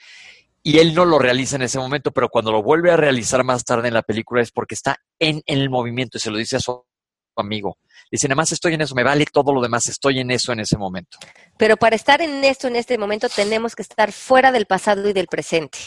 [0.63, 3.63] Y él no lo realiza en ese momento, pero cuando lo vuelve a realizar más
[3.63, 6.55] tarde en la película es porque está en, en el movimiento y se lo dice
[6.55, 6.83] a su
[7.35, 7.77] amigo.
[8.11, 10.59] Dice, nada más estoy en eso, me vale todo lo demás, estoy en eso en
[10.59, 11.17] ese momento.
[11.57, 15.13] Pero para estar en esto, en este momento, tenemos que estar fuera del pasado y
[15.13, 15.77] del presente.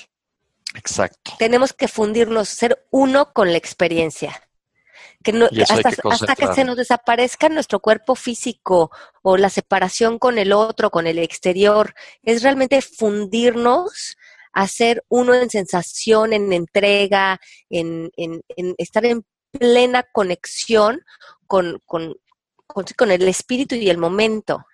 [0.74, 1.32] Exacto.
[1.38, 4.42] Tenemos que fundirnos, ser uno con la experiencia.
[5.22, 8.90] Que no, hasta, que hasta que se nos desaparezca nuestro cuerpo físico
[9.22, 14.16] o la separación con el otro, con el exterior, es realmente fundirnos
[14.52, 21.00] a ser uno en sensación, en entrega, en, en- en estar en plena conexión
[21.48, 22.14] con, con,
[22.66, 24.64] con, el espíritu y el momento.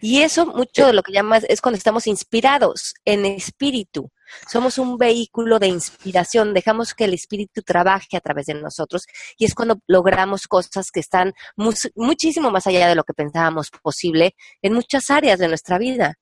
[0.00, 4.10] Y eso mucho de lo que llamas es cuando estamos inspirados en espíritu.
[4.50, 9.06] Somos un vehículo de inspiración, dejamos que el espíritu trabaje a través de nosotros
[9.38, 11.32] y es cuando logramos cosas que están
[11.94, 16.18] muchísimo más allá de lo que pensábamos posible en muchas áreas de nuestra vida.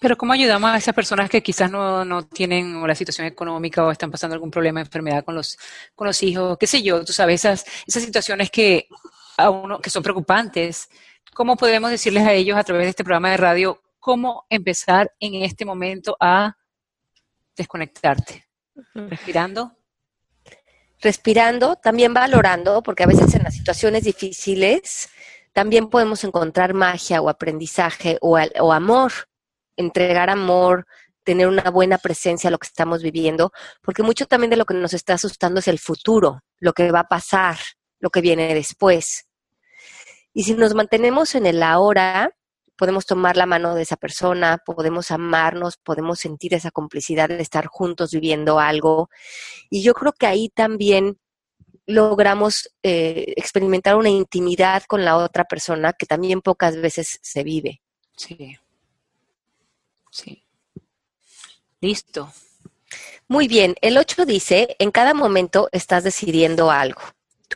[0.00, 3.90] Pero ¿cómo ayudamos a esas personas que quizás no, no tienen una situación económica o
[3.92, 5.58] están pasando algún problema, enfermedad con los,
[5.94, 8.88] con los hijos, qué sé yo, tú sabes, esas, esas situaciones que
[9.36, 10.88] a uno, que son preocupantes,
[11.34, 15.34] ¿cómo podemos decirles a ellos a través de este programa de radio cómo empezar en
[15.42, 16.56] este momento a
[17.54, 18.46] desconectarte?
[18.94, 19.76] Respirando.
[21.02, 25.10] respirando, también valorando, porque a veces en las situaciones difíciles
[25.52, 29.12] también podemos encontrar magia o aprendizaje o, o amor,
[29.80, 30.86] entregar amor,
[31.24, 34.74] tener una buena presencia a lo que estamos viviendo, porque mucho también de lo que
[34.74, 37.58] nos está asustando es el futuro, lo que va a pasar,
[37.98, 39.26] lo que viene después.
[40.32, 42.32] Y si nos mantenemos en el ahora,
[42.76, 47.66] podemos tomar la mano de esa persona, podemos amarnos, podemos sentir esa complicidad de estar
[47.66, 49.10] juntos viviendo algo.
[49.68, 51.18] Y yo creo que ahí también
[51.86, 57.82] logramos eh, experimentar una intimidad con la otra persona que también pocas veces se vive.
[58.16, 58.56] Sí.
[60.10, 60.44] Sí.
[61.80, 62.32] Listo.
[63.28, 67.00] Muy bien, el 8 dice, en cada momento estás decidiendo algo.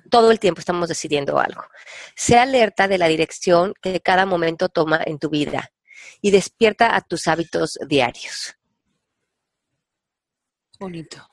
[0.09, 1.65] Todo el tiempo estamos decidiendo algo.
[2.15, 5.73] Sea alerta de la dirección que cada momento toma en tu vida
[6.21, 8.57] y despierta a tus hábitos diarios.
[10.79, 11.29] Bonito.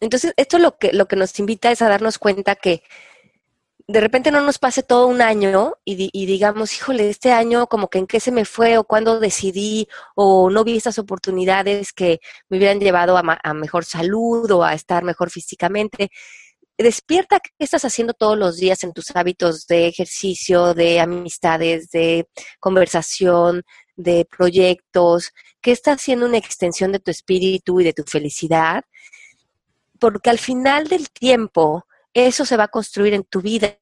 [0.00, 2.82] Entonces, esto lo que, lo que nos invita es a darnos cuenta que
[3.90, 7.88] de repente no nos pase todo un año y, y, digamos, híjole, este año como
[7.88, 12.20] que en qué se me fue o cuándo decidí o no vi estas oportunidades que
[12.50, 16.10] me hubieran llevado a, mejor salud o a estar mejor físicamente.
[16.76, 22.28] Despierta qué estás haciendo todos los días en tus hábitos de ejercicio, de amistades, de
[22.60, 23.64] conversación,
[23.96, 28.84] de proyectos, qué está haciendo una extensión de tu espíritu y de tu felicidad
[29.98, 31.87] porque al final del tiempo
[32.26, 33.78] eso se va a construir en tu vida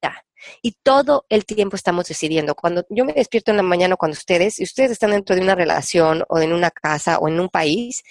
[0.63, 2.55] y todo el tiempo estamos decidiendo.
[2.55, 5.55] Cuando yo me despierto en la mañana cuando ustedes, y ustedes están dentro de una
[5.55, 8.03] relación o en una casa o en un país,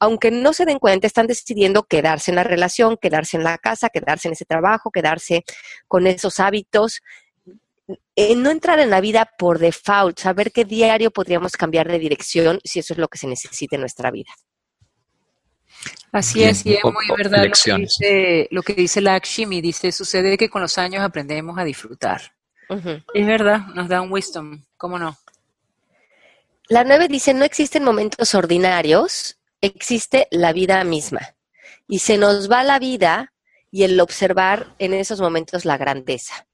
[0.00, 3.88] aunque no se den cuenta, están decidiendo quedarse en la relación, quedarse en la casa,
[3.88, 5.44] quedarse en ese trabajo, quedarse
[5.88, 7.00] con esos hábitos.
[8.16, 12.60] Eh, no entrar en la vida por default, saber qué diario podríamos cambiar de dirección
[12.64, 14.30] si eso es lo que se necesita en nuestra vida.
[16.12, 20.38] Así es, y es muy verdad lo que, dice, lo que dice Lakshmi, dice, sucede
[20.38, 22.34] que con los años aprendemos a disfrutar.
[23.12, 25.18] Es verdad, nos da un wisdom, ¿cómo no?
[26.68, 31.34] La nueve dice, no existen momentos ordinarios, existe la vida misma.
[31.86, 33.32] Y se nos va la vida
[33.70, 36.46] y el observar en esos momentos la grandeza.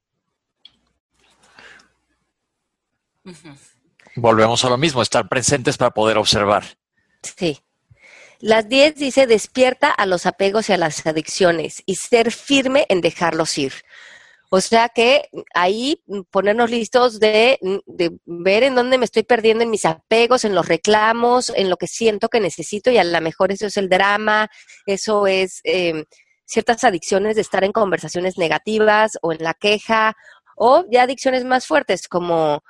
[4.16, 6.64] Volvemos a lo mismo, estar presentes para poder observar.
[7.22, 7.60] Sí.
[8.40, 13.03] Las 10 dice despierta a los apegos y a las adicciones y ser firme en
[13.03, 13.72] dejarlos ir.
[14.53, 17.59] O sea que ahí ponernos listos de,
[18.24, 21.87] ver en dónde me estoy perdiendo en mis apegos, en los reclamos, en lo que
[21.87, 24.50] siento que necesito y a lo mejor eso es el drama,
[24.87, 26.05] eso es em,
[26.46, 30.16] ciertas adicciones de estar en conversaciones negativas o en la queja
[30.57, 32.64] o ya adicciones más fuertes como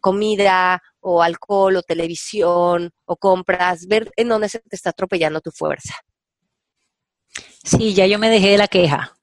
[0.00, 5.50] comida o alcohol o televisión o compras, ver en dónde se te está atropellando tu
[5.50, 5.94] fuerza.
[7.64, 9.16] Sí, ya yo me dejé de la queja.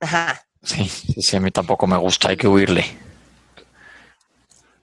[0.00, 0.42] Ajá.
[0.62, 2.84] Sí, sí, a mí tampoco me gusta, hay que huirle.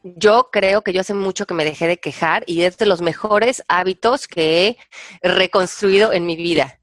[0.04, 3.02] Yo creo que yo hace mucho que me dejé de quejar y es de los
[3.02, 4.78] mejores hábitos que
[5.22, 6.80] he reconstruido en mi vida.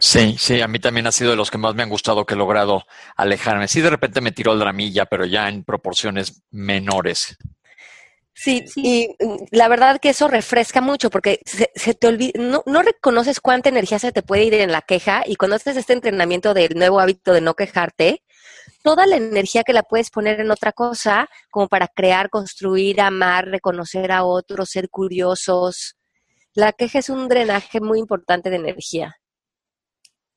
[0.00, 2.34] Sí, sí, a mí también ha sido de los que más me han gustado que
[2.34, 2.84] he logrado
[3.16, 3.66] alejarme.
[3.68, 7.36] Sí, de repente me tiró el dramilla, pero ya en proporciones menores.
[8.34, 12.82] Sí, y mm, la verdad que eso refresca mucho porque se, te olvida, no, no,
[12.82, 16.54] reconoces cuánta energía se te puede ir en la queja y cuando haces este entrenamiento
[16.54, 18.22] del nuevo hábito de no quejarte,
[18.84, 23.46] toda la energía que la puedes poner en otra cosa, como para crear, construir, amar,
[23.46, 25.96] reconocer a otros, ser curiosos.
[26.54, 29.17] La queja es un drenaje muy importante de energía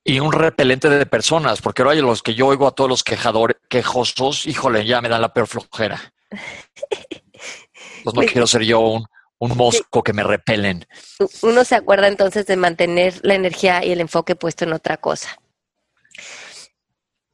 [0.03, 3.57] y un repelente de personas, porque ahora los que yo oigo a todos los quejadores,
[3.69, 6.13] quejosos, híjole, ya me dan la peor flojera.
[8.03, 9.05] Pues no quiero ser yo un,
[9.41, 10.85] un mosco que me repelen.
[11.41, 15.40] Uno se acuerda entonces de mantener la energía y el enfoque puesto en otra cosa.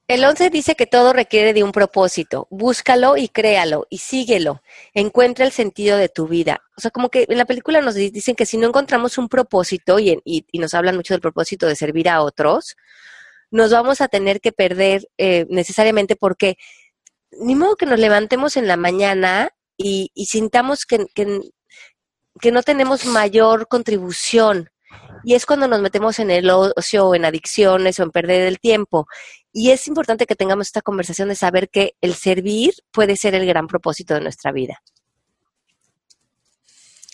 [0.08, 2.48] El 11 dice que todo requiere de un propósito.
[2.50, 4.62] Búscalo y créalo y síguelo.
[4.93, 6.62] Encuentra el sentido de tu vida.
[6.78, 10.00] O sea, como que en la película nos dicen que si no encontramos un propósito
[10.00, 12.78] y, y, nos hablan mucho del propósito de servir a otros,
[13.52, 16.56] nos vamos a tener que perder eh, necesariamente porque
[17.32, 23.06] ni modo que nos levantemos en la mañana y, y sintamos que, que no tenemos
[23.06, 24.70] mayor contribución
[25.28, 28.62] y es cuando nos metemos en el ocio o en adicciones o en perder el
[28.62, 29.08] tiempo.
[29.52, 33.46] Y es importante que tengamos esta conversación de saber que el servir puede ser el
[33.46, 34.82] gran propósito de nuestra vida.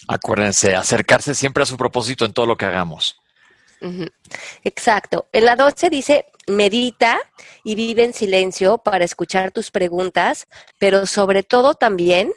[0.07, 3.17] Acuérdense, acercarse siempre a su propósito en todo lo que hagamos.
[4.63, 5.27] Exacto.
[5.31, 7.19] En la 12 dice, medita
[7.63, 10.47] y vive en silencio para escuchar tus preguntas,
[10.77, 12.31] pero sobre todo también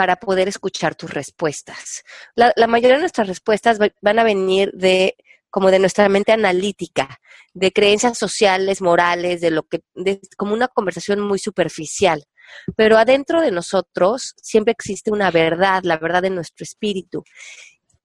[0.00, 2.04] para poder escuchar tus respuestas.
[2.34, 5.14] La, mayoría de nuestras respuestas van a venir de
[5.50, 7.20] como de nuestra mente analítica,
[7.52, 12.24] de creencias sociales, morales, de lo que, de, como una conversación muy superficial.
[12.76, 17.22] Pero adentro de nosotros siempre existe una verdad, la verdad de nuestro espíritu.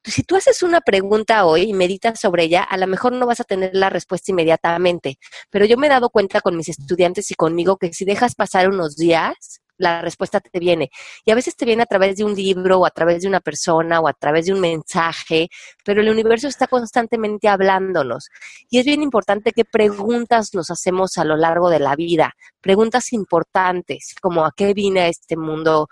[0.03, 3.39] Si tú haces una pregunta hoy y meditas sobre ella, a lo mejor no vas
[3.39, 5.17] a tener la respuesta inmediatamente,
[5.49, 8.67] pero yo me he dado cuenta con mis estudiantes y conmigo que si dejas pasar
[8.67, 10.89] unos días, la respuesta te viene.
[11.25, 13.39] Y a veces te viene a través de un libro o a través de una
[13.39, 15.49] persona o a través de un mensaje,
[15.83, 18.29] pero el universo está constantemente hablándonos.
[18.69, 22.33] Y es bien importante qué preguntas nos hacemos a lo largo de la vida.
[22.61, 25.87] Preguntas importantes, como a qué vine a este mundo,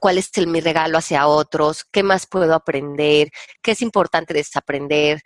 [0.00, 3.28] cuál es el, mi regalo hacia otros, qué más puedo aprender,
[3.62, 5.22] qué es importante desaprender.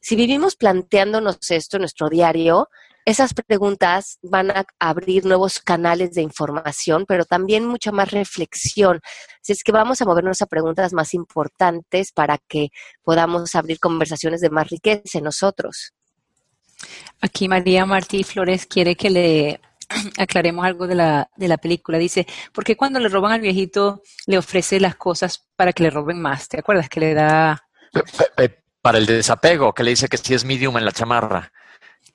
[0.00, 2.68] Si vivimos planteándonos esto en nuestro diario,
[3.04, 9.00] esas preguntas van a abrir nuevos canales de información, pero también mucha más reflexión.
[9.40, 12.68] Así es que vamos a movernos a preguntas más importantes para que
[13.02, 15.92] podamos abrir conversaciones de más riqueza en nosotros.
[17.20, 19.60] Aquí María Martí Flores quiere que le
[20.18, 21.98] aclaremos algo de la, de la película.
[21.98, 25.90] Dice, ¿por qué cuando le roban al viejito le ofrece las cosas para que le
[25.90, 26.48] roben más?
[26.48, 27.64] ¿Te acuerdas que le da...
[28.80, 31.52] Para el desapego, que le dice que si es medium en la chamarra.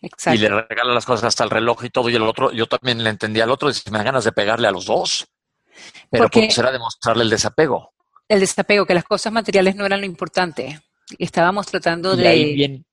[0.01, 0.38] Exacto.
[0.38, 2.10] Y le regala las cosas hasta el reloj y todo.
[2.10, 4.67] Y el otro, yo también le entendí al otro, dice, me dan ganas de pegarle
[4.67, 5.27] a los dos.
[6.10, 7.93] Pero Porque pues será demostrarle el desapego.
[8.27, 10.81] El desapego, que las cosas materiales no eran lo importante.
[11.17, 12.27] Estábamos tratando y de...
[12.27, 12.86] Ahí bien.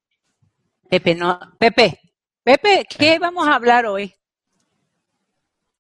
[0.89, 1.39] Pepe, no.
[1.59, 2.01] Pepe,
[2.45, 4.15] Pepe, ¿qué vamos a hablar hoy?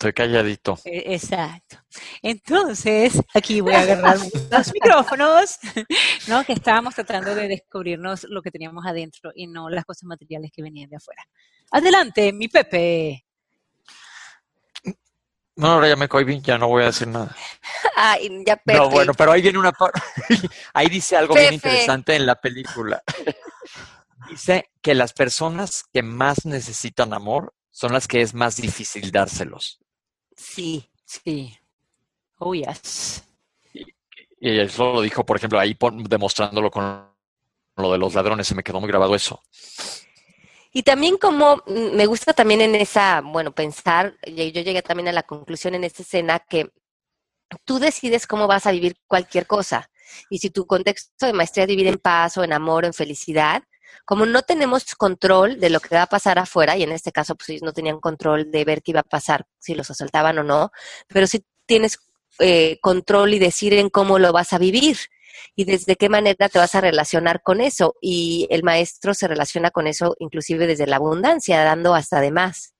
[0.04, 0.78] Estoy calladito.
[0.84, 1.78] E, exacto.
[2.20, 5.58] Entonces, aquí voy a agarrar los micrófonos,
[6.28, 6.44] ¿no?
[6.44, 10.60] Que estábamos tratando de descubrirnos lo que teníamos adentro y no las cosas materiales que
[10.60, 11.26] venían de afuera.
[11.70, 13.24] Adelante, mi Pepe.
[15.56, 17.34] No, ahora ya me cohibí, ya no voy a decir nada.
[17.96, 18.76] Ay, ya Pepe.
[18.76, 20.02] No, bueno, pero ahí viene una parte.
[20.74, 23.02] ahí dice algo bien interesante en la película.
[24.28, 29.80] dice que las personas que más necesitan amor son las que es más difícil dárselos.
[30.36, 31.56] Sí, sí.
[32.38, 33.24] Oh, yes.
[33.72, 35.76] Y, eso lo dijo, por ejemplo, ahí
[36.08, 37.08] demostrándolo con
[37.76, 39.42] lo de los ladrones, se me quedó muy grabado eso.
[40.72, 45.12] Y también como mm, me gusta también en esa, bueno, pensar, yo llegué también a
[45.12, 46.70] la conclusión en esta escena que
[47.64, 49.90] tú decides cómo vas a vivir cualquier cosa.
[50.28, 52.94] Y si tu contexto de maestría es vivir en paz o en amor o en
[52.94, 53.62] felicidad,
[54.04, 57.34] como no tenemos control de lo que va a pasar afuera, y en este caso
[57.34, 60.42] pues ellos no tenían control de ver qué iba a pasar, si los asaltaban o
[60.42, 60.70] no,
[61.08, 61.98] pero sí tienes
[62.40, 64.98] eh, control y decir en cómo lo vas a vivir
[65.54, 67.96] y desde qué manera te vas a relacionar con eso.
[68.00, 72.73] Y el maestro se relaciona con eso inclusive desde la abundancia, dando hasta de más.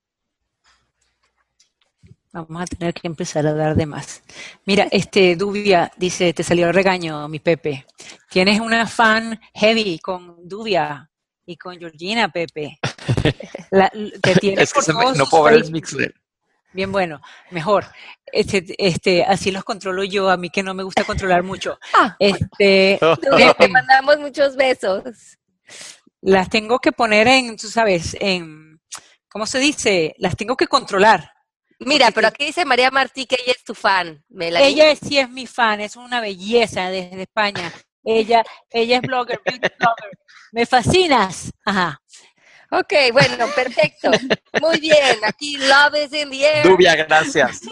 [2.34, 4.20] Vamos a tener que empezar a dar de más.
[4.64, 7.86] Mira, este Dubia dice, te salió el regaño, mi Pepe.
[8.28, 11.08] Tienes una fan heavy con Dubia
[11.46, 12.80] y con Georgina, Pepe.
[13.70, 13.88] La,
[14.20, 16.12] te tienes es que no puedo ver el mixer.
[16.72, 17.84] Bien bueno, mejor.
[18.26, 21.78] Este, este, así los controlo yo, a mí que no me gusta controlar mucho.
[21.96, 22.16] Ah.
[22.18, 22.98] este,
[23.58, 25.04] te mandamos muchos besos.
[26.20, 28.80] Las tengo que poner en, tú sabes, en,
[29.28, 30.16] ¿cómo se dice?
[30.18, 31.33] Las tengo que controlar.
[31.80, 34.24] Mira, pero aquí dice María Martí que ella es tu fan.
[34.38, 37.72] ella sí es mi fan, es una belleza desde España.
[38.04, 40.18] Ella, ella es blogger, blogger.
[40.52, 41.52] Me fascinas.
[41.64, 42.00] Ajá.
[42.70, 44.10] Ok, bueno, perfecto.
[44.60, 45.18] Muy bien.
[45.22, 46.64] Aquí love is in the air.
[46.64, 47.60] Dubia, gracias.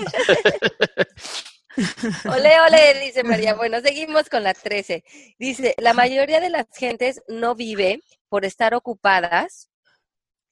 [2.26, 3.54] Ole, ole, dice María.
[3.54, 5.02] Bueno, seguimos con la 13.
[5.38, 9.70] Dice, la mayoría de las gentes no vive por estar ocupadas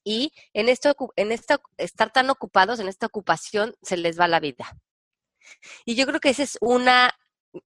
[0.03, 4.39] y en esto, en esto, estar tan ocupados en esta ocupación se les va la
[4.39, 4.77] vida.
[5.85, 7.11] Y yo creo que ese es una,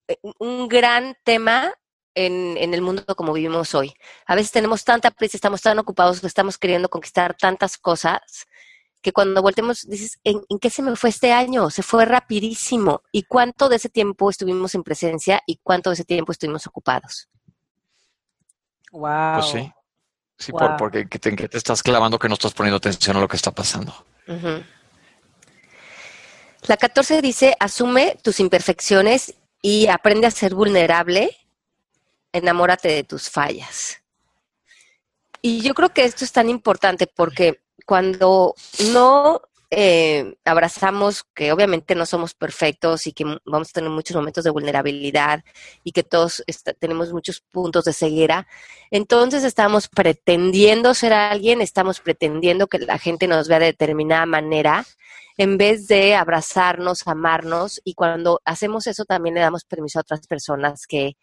[0.08, 1.74] eh, un gran tema
[2.14, 3.94] en, en, el mundo como vivimos hoy.
[4.26, 8.48] A veces tenemos tanta prisa, estamos tan ocupados, estamos queriendo conquistar tantas cosas,
[9.06, 11.70] que cuando voltemos dices, ¿en, ¿en, qué se me fue este año?
[11.70, 13.04] Se fue rapidísimo.
[13.12, 17.30] ¿Y cuánto de ese tiempo estuvimos en presencia y cuánto de ese tiempo estuvimos ocupados?
[18.92, 19.36] Wow.
[19.36, 19.72] Pues sí.
[20.38, 23.28] Sí, por, porque te, que te estás clavando que no estás poniendo atención a lo
[23.28, 23.94] que está pasando.
[26.68, 31.36] La 14 dice, asume tus imperfecciones y aprende a ser vulnerable,
[32.34, 34.02] enamórate de tus fallas.
[35.42, 38.56] Y yo creo que esto es tan importante porque cuando
[38.92, 39.42] no
[39.78, 44.50] eh, abrazamos que obviamente no somos perfectos y que vamos a tener muchos momentos de
[44.50, 45.44] vulnerabilidad
[45.84, 46.46] y que todos
[46.80, 48.48] tenemos muchos puntos de ceguera,
[48.90, 54.86] entonces estamos pretendiendo ser alguien, estamos pretendiendo que la gente nos vea de determinada manera
[55.38, 60.26] en vez de abrazarnos, amarnos y cuando hacemos eso también le damos permiso a otras
[60.26, 61.18] personas que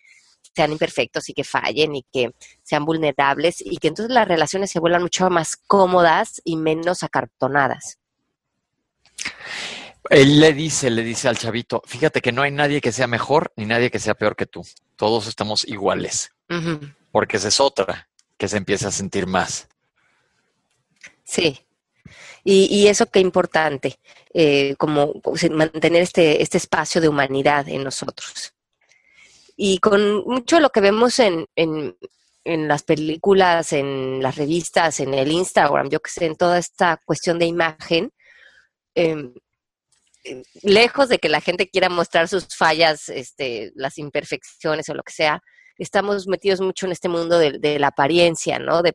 [0.55, 2.33] sean imperfectos y que fallen y que
[2.63, 8.02] sean vulnerables y que entonces las relaciones se vuelvan mucho más cómodas y menos acartonadas.
[10.11, 13.53] Él le dice, le dice al chavito, fíjate que no hay nadie que sea mejor
[13.57, 14.67] ni nadie que sea peor que tú.
[14.97, 16.33] Todos estamos iguales.
[17.11, 19.69] Porque esa es otra, que se empieza a sentir más.
[21.25, 21.61] Sí.
[22.45, 23.99] Y, y eso qué importante,
[24.35, 25.15] eh, como
[25.51, 28.53] mantener este, este espacio de humanidad en nosotros.
[29.57, 31.97] Y con mucho de lo que vemos en, en,
[32.45, 37.01] en las películas, en las revistas, en el Instagram, yo que sé, en toda esta
[37.05, 38.13] cuestión de imagen,
[38.95, 39.33] eh,
[40.63, 45.13] lejos de que la gente quiera mostrar sus fallas, este, las imperfecciones o lo que
[45.13, 45.43] sea,
[45.79, 48.83] estamos metidos mucho en este mundo de, la apariencia, ¿no?
[48.83, 48.95] De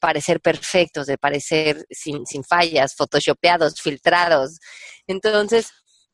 [0.00, 4.58] parecer perfectos, de parecer sin, fallas, photoshopeados, filtrados.
[5.06, 5.70] Entonces,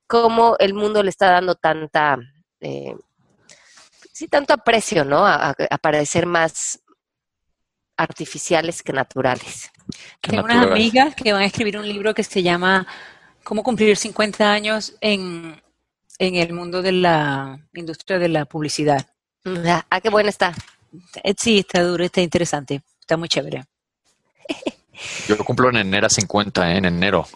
[0.07, 2.17] ¿cómo el mundo le está dando tanta,
[2.61, 2.95] eh,
[4.13, 5.27] sí, tanto aprecio, ¿no?
[5.27, 6.81] A, parecer más
[7.97, 9.71] artificiales que naturales.
[10.21, 12.87] Tengo unas amigas que van a escribir un libro que se llama
[13.43, 15.61] cómo cumplir 50 años en,
[16.19, 19.07] en el mundo de la industria de la publicidad.
[19.91, 20.55] Ah, qué buena está.
[21.23, 23.65] Eh, sí, está duro, está interesante, está muy chévere.
[25.29, 26.77] Yo cumplo en enero 50, ¿eh?
[26.79, 27.27] en enero.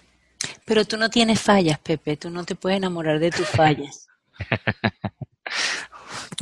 [0.65, 4.09] Pero tú no tienes fallas, Pepe, tú no te puedes enamorar de tus fallas.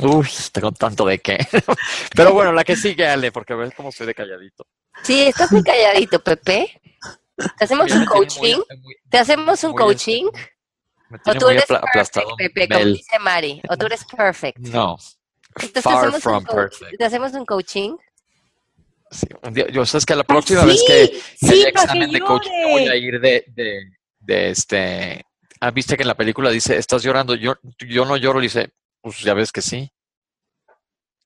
[0.01, 1.37] Uy, tengo tanto de qué.
[2.15, 4.67] Pero bueno, la que sigue, Ale, porque ves cómo estoy de calladito.
[5.03, 6.81] Sí, estás muy calladito, Pepe.
[7.57, 8.59] ¿Te hacemos un coaching?
[9.09, 10.25] ¿Te hacemos un coaching?
[11.25, 13.61] ¿O tú eres perfect, Pepe, como dice Mari?
[13.69, 14.57] ¿O tú eres perfect?
[14.59, 14.97] No,
[15.61, 16.97] Entonces, far ¿te, from perfect.
[16.97, 17.95] ¿Te hacemos un coaching?
[19.11, 19.27] Sí,
[19.71, 22.21] yo sabes que la próxima Ah, vez sí, que, que sí, haya examen que de
[22.21, 23.81] coaching me voy a ir de, de,
[24.19, 25.23] de este...
[25.61, 27.55] Ah, viste que en la película dice, estás llorando, yo,
[27.87, 28.73] yo no lloro, le dice,
[29.05, 29.91] pues ya ves que sí.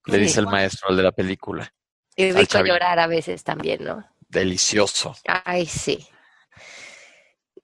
[0.05, 0.19] Le Sí.
[0.19, 1.73] dice el maestro, el de la película.
[2.13, 4.05] Y Al rico llorar a veces también, ¿no?
[4.27, 5.15] Delicioso.
[5.45, 6.05] Ay, sí.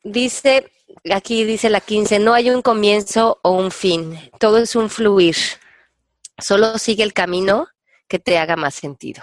[0.05, 0.71] Dice,
[1.11, 5.35] aquí dice la 15, no hay un comienzo o un fin, todo es un fluir.
[6.37, 7.67] Solo sigue el camino
[8.07, 9.21] que te haga más sentido.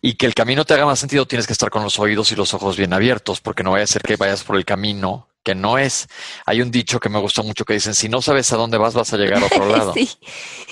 [0.00, 2.36] Y que el camino te haga más sentido, tienes que estar con los oídos y
[2.36, 5.54] los ojos bien abiertos, porque no vaya a ser que vayas por el camino que
[5.54, 6.06] no es.
[6.46, 8.94] Hay un dicho que me gusta mucho que dicen, si no sabes a dónde vas,
[8.94, 9.94] vas a llegar a otro lado.
[9.94, 10.08] Sí.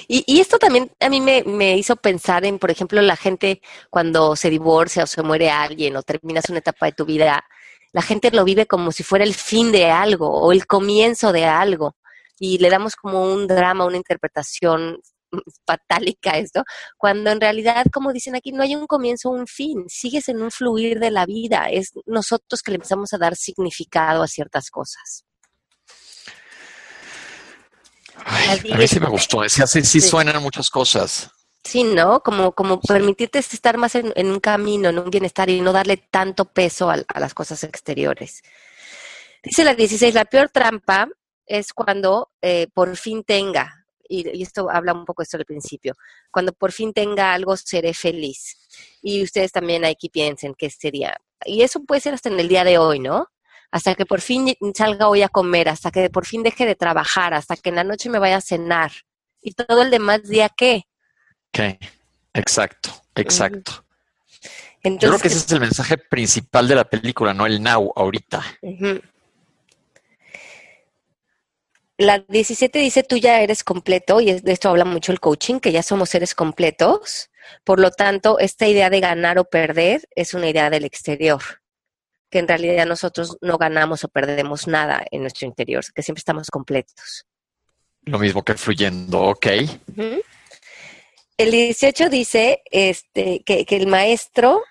[0.09, 3.61] Y, y esto también a mí me, me hizo pensar en, por ejemplo, la gente
[3.91, 7.45] cuando se divorcia o se muere alguien o terminas una etapa de tu vida,
[7.93, 11.45] la gente lo vive como si fuera el fin de algo o el comienzo de
[11.45, 11.97] algo.
[12.39, 15.01] Y le damos como un drama, una interpretación
[15.67, 16.65] fatálica esto,
[16.97, 20.43] cuando en realidad, como dicen aquí, no hay un comienzo o un fin, sigues en
[20.43, 24.71] un fluir de la vida, es nosotros que le empezamos a dar significado a ciertas
[24.71, 25.25] cosas.
[28.25, 29.49] Ay, a mí sí me gustó.
[29.49, 30.09] Sí, así sí Sí.
[30.09, 31.31] suenan muchas cosas.
[31.65, 32.21] Sí, ¿no?
[32.23, 35.97] Como, como permitirte estar más en, en un camino, en un bienestar y no darle
[35.97, 38.43] tanto peso a, a las cosas exteriores.
[39.43, 41.09] Dice la 16, la peor trampa
[41.47, 43.80] es cuando eh, por fin tenga,
[44.11, 45.95] y, y esto habla un poco esto al principio,
[46.31, 48.59] cuando por fin tenga algo seré feliz.
[49.01, 51.17] Y ustedes también aquí piensen qué sería.
[51.45, 53.29] Y eso puede ser hasta en el día de hoy, ¿no?
[53.71, 57.35] Hasta que por fin salga hoy a comer, hasta que por fin deje de trabajar,
[57.35, 58.91] hasta que en la noche me vaya a cenar.
[59.41, 60.83] Y todo el demás día, ¿qué?
[61.49, 61.79] Ok,
[62.35, 63.85] exacto, exacto.
[64.43, 64.51] Yo
[64.83, 68.43] Entonces, creo que ese es el mensaje principal de la película, no el now, ahorita.
[72.01, 75.71] La 17 dice, tú ya eres completo, y de esto habla mucho el coaching, que
[75.71, 77.29] ya somos seres completos.
[77.63, 81.43] Por lo tanto, esta idea de ganar o perder es una idea del exterior,
[82.31, 86.49] que en realidad nosotros no ganamos o perdemos nada en nuestro interior, que siempre estamos
[86.49, 87.27] completos.
[88.07, 89.47] Lo mismo que fluyendo, ok.
[91.37, 94.63] El 18 dice este, que, que el maestro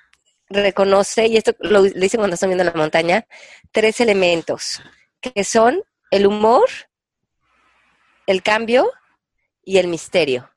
[0.50, 3.28] reconoce, y esto lo dice cuando están viendo la montaña,
[3.72, 4.82] tres elementos,
[5.22, 6.68] que son el humor,
[8.30, 8.92] el cambio
[9.64, 10.52] y el misterio.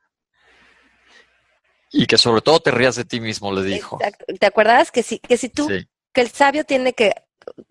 [1.91, 3.97] Y que sobre todo te rías de ti mismo, le dijo.
[3.97, 4.27] Exacto.
[4.39, 7.15] ¿Te acuerdas que si, que si tú, Sí, que el sabio tiene que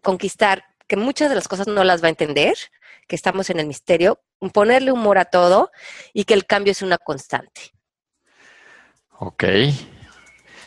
[0.01, 2.55] conquistar, que muchas de las cosas no las va a entender,
[3.07, 5.71] que estamos en el misterio, ponerle humor a todo
[6.13, 7.71] y que el cambio es una constante.
[9.19, 9.43] ok.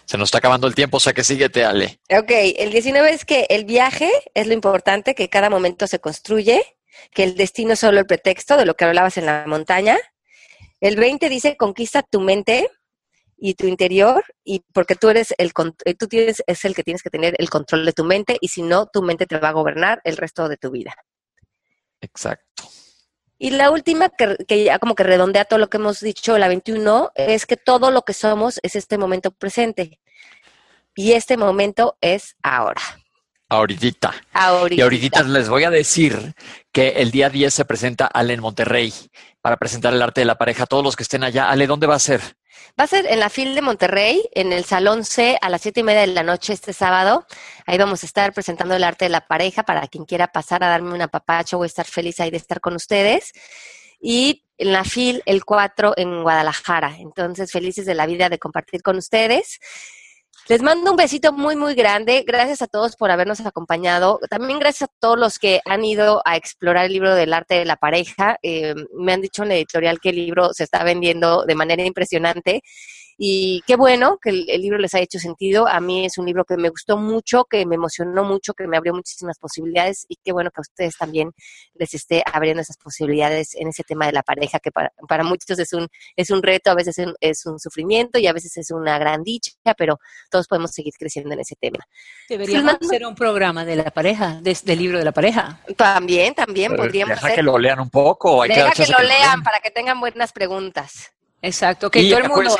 [0.05, 1.99] Se nos está acabando el tiempo, o sea que síguete, Ale.
[2.11, 6.77] Ok, el 19 es que el viaje es lo importante, que cada momento se construye,
[7.13, 9.99] que el destino es solo el pretexto de lo que hablabas en la montaña.
[10.81, 12.69] El 20 dice conquista tu mente
[13.37, 15.53] y tu interior y porque tú eres el
[15.85, 18.49] eh, tú tienes es el que tienes que tener el control de tu mente y
[18.49, 20.95] si no tu mente te va a gobernar el resto de tu vida.
[22.01, 22.65] Exacto.
[23.39, 26.49] Y la última, que, que ya como que redondea todo lo que hemos dicho, la
[26.49, 30.01] 21, es que todo lo que somos es este momento presente.
[30.95, 32.81] Y este momento es ahora.
[33.55, 34.15] Ahorita.
[34.33, 34.81] Ahorita.
[34.81, 36.35] Y ahorita les voy a decir
[36.73, 38.93] que el día 10 se presenta Ale en Monterrey
[39.41, 40.67] para presentar el arte de la pareja.
[40.67, 42.21] Todos los que estén allá, Ale, ¿dónde va a ser?
[42.79, 45.81] Va a ser en la FIL de Monterrey, en el Salón C, a las siete
[45.81, 47.27] y media de la noche este sábado.
[47.67, 50.69] Ahí vamos a estar presentando el arte de la pareja para quien quiera pasar a
[50.69, 51.59] darme un apapacho.
[51.59, 53.33] Voy a estar feliz ahí de estar con ustedes.
[54.01, 56.97] Y en la FIL el 4 en Guadalajara.
[56.99, 59.61] Entonces, felices de la vida de compartir con ustedes.
[60.47, 62.23] Les mando un besito muy, muy grande.
[62.27, 64.21] Gracias a todos por habernos acompañado.
[64.29, 67.65] También gracias a todos los que han ido a explorar el libro del arte de
[67.65, 68.37] la pareja.
[68.43, 71.83] Eh, me han dicho en la editorial que el libro se está vendiendo de manera
[71.83, 72.61] impresionante
[73.17, 75.69] y qué bueno que el, libro les haya hecho sentido.
[75.69, 78.77] A mí es un libro que me gustó mucho, que me emocionó mucho, que me
[78.77, 81.33] abrió muchísimas posibilidades y qué bueno que a ustedes también
[81.75, 85.59] les esté abriendo esas posibilidades en ese tema de la pareja, que para, para muchos
[85.59, 88.99] es un, es un reto, a veces es un, sufrimiento y a veces es una
[88.99, 89.99] gran dicha, pero
[90.31, 91.79] todos podemos seguir creciendo en ese tema.
[92.29, 95.61] Deberíamos hacer un programa de la pareja, del libro de la pareja.
[95.77, 98.43] También, también podríamos deja que lo lean un poco.
[98.43, 101.13] Hay deja que, lo lean para que tengan buenas preguntas.
[101.45, 102.57] Exacto, que todo el mundo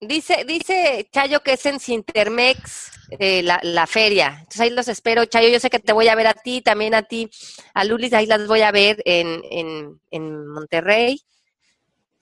[0.00, 4.36] Dice, dice Chayo que es en Sintermex eh, la, la, feria.
[4.38, 5.48] Entonces ahí los espero, Chayo.
[5.48, 7.28] Yo sé que te voy a ver a ti, también a ti,
[7.74, 11.20] a Lulis, ahí las voy a ver en, en, en Monterrey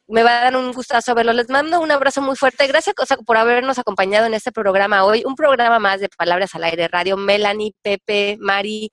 [0.08, 1.32] me va a dar un gustazo verlo.
[1.32, 2.66] Les mando un abrazo muy fuerte.
[2.66, 2.94] Gracias
[3.24, 5.22] por habernos acompañado en este programa hoy.
[5.26, 7.16] Un programa más de Palabras al Aire Radio.
[7.16, 8.90] Melanie, Pepe, Mari,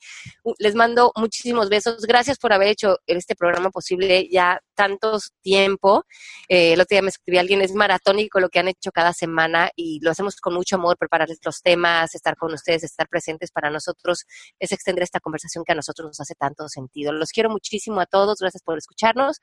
[0.58, 2.06] les mando muchísimos besos.
[2.06, 6.06] Gracias por haber hecho este programa posible ya tantos tiempo.
[6.50, 9.70] Eh, el otro día me escribí alguien, es maratónico lo que han hecho cada semana
[9.76, 13.70] y lo hacemos con mucho amor, prepararles los temas, estar con ustedes, estar presentes para
[13.70, 14.26] nosotros,
[14.60, 17.12] es extender esta conversación que a nosotros nos hace tanto sentido.
[17.14, 18.40] Los quiero muchísimo a todos.
[18.40, 19.40] Gracias por escucharnos.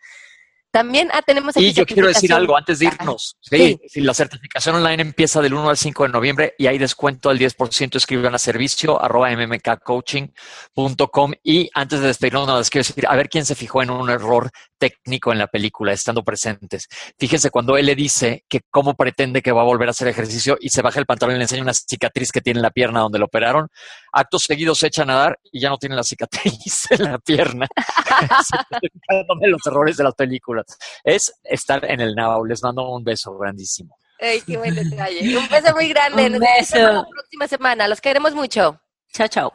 [0.71, 3.37] También ah, tenemos aquí Y yo quiero decir algo antes de irnos.
[3.41, 7.41] Sí, la certificación online empieza del 1 al 5 de noviembre y hay descuento al
[7.41, 11.33] 10%, escriban a servicio arroba mmkcoaching.com.
[11.43, 14.09] Y antes de despedirnos, nada más quiero decir, a ver quién se fijó en un
[14.11, 16.89] error técnico en la película, estando presentes.
[17.19, 20.57] Fíjense cuando él le dice que cómo pretende que va a volver a hacer ejercicio
[20.61, 23.01] y se baja el pantalón y le enseña una cicatriz que tiene en la pierna
[23.01, 23.69] donde lo operaron.
[24.13, 27.67] Actos seguidos se echa a nadar y ya no tiene la cicatriz en la pierna.
[29.41, 30.65] los errores de las películas.
[31.05, 32.45] Es estar en el now.
[32.45, 33.97] Les mando un beso grandísimo.
[34.21, 35.37] Ay, qué buen detalle.
[35.37, 36.27] Un beso muy grande.
[36.27, 36.79] Un beso.
[36.79, 37.89] Nos vemos la próxima semana.
[37.89, 38.81] Los queremos mucho.
[39.13, 39.53] Chao, chao.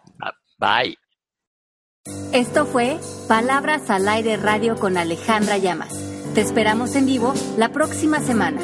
[0.57, 0.97] Bye.
[2.33, 5.93] Esto fue Palabras al Aire Radio con Alejandra Llamas.
[6.35, 8.61] Te esperamos en vivo la próxima semana.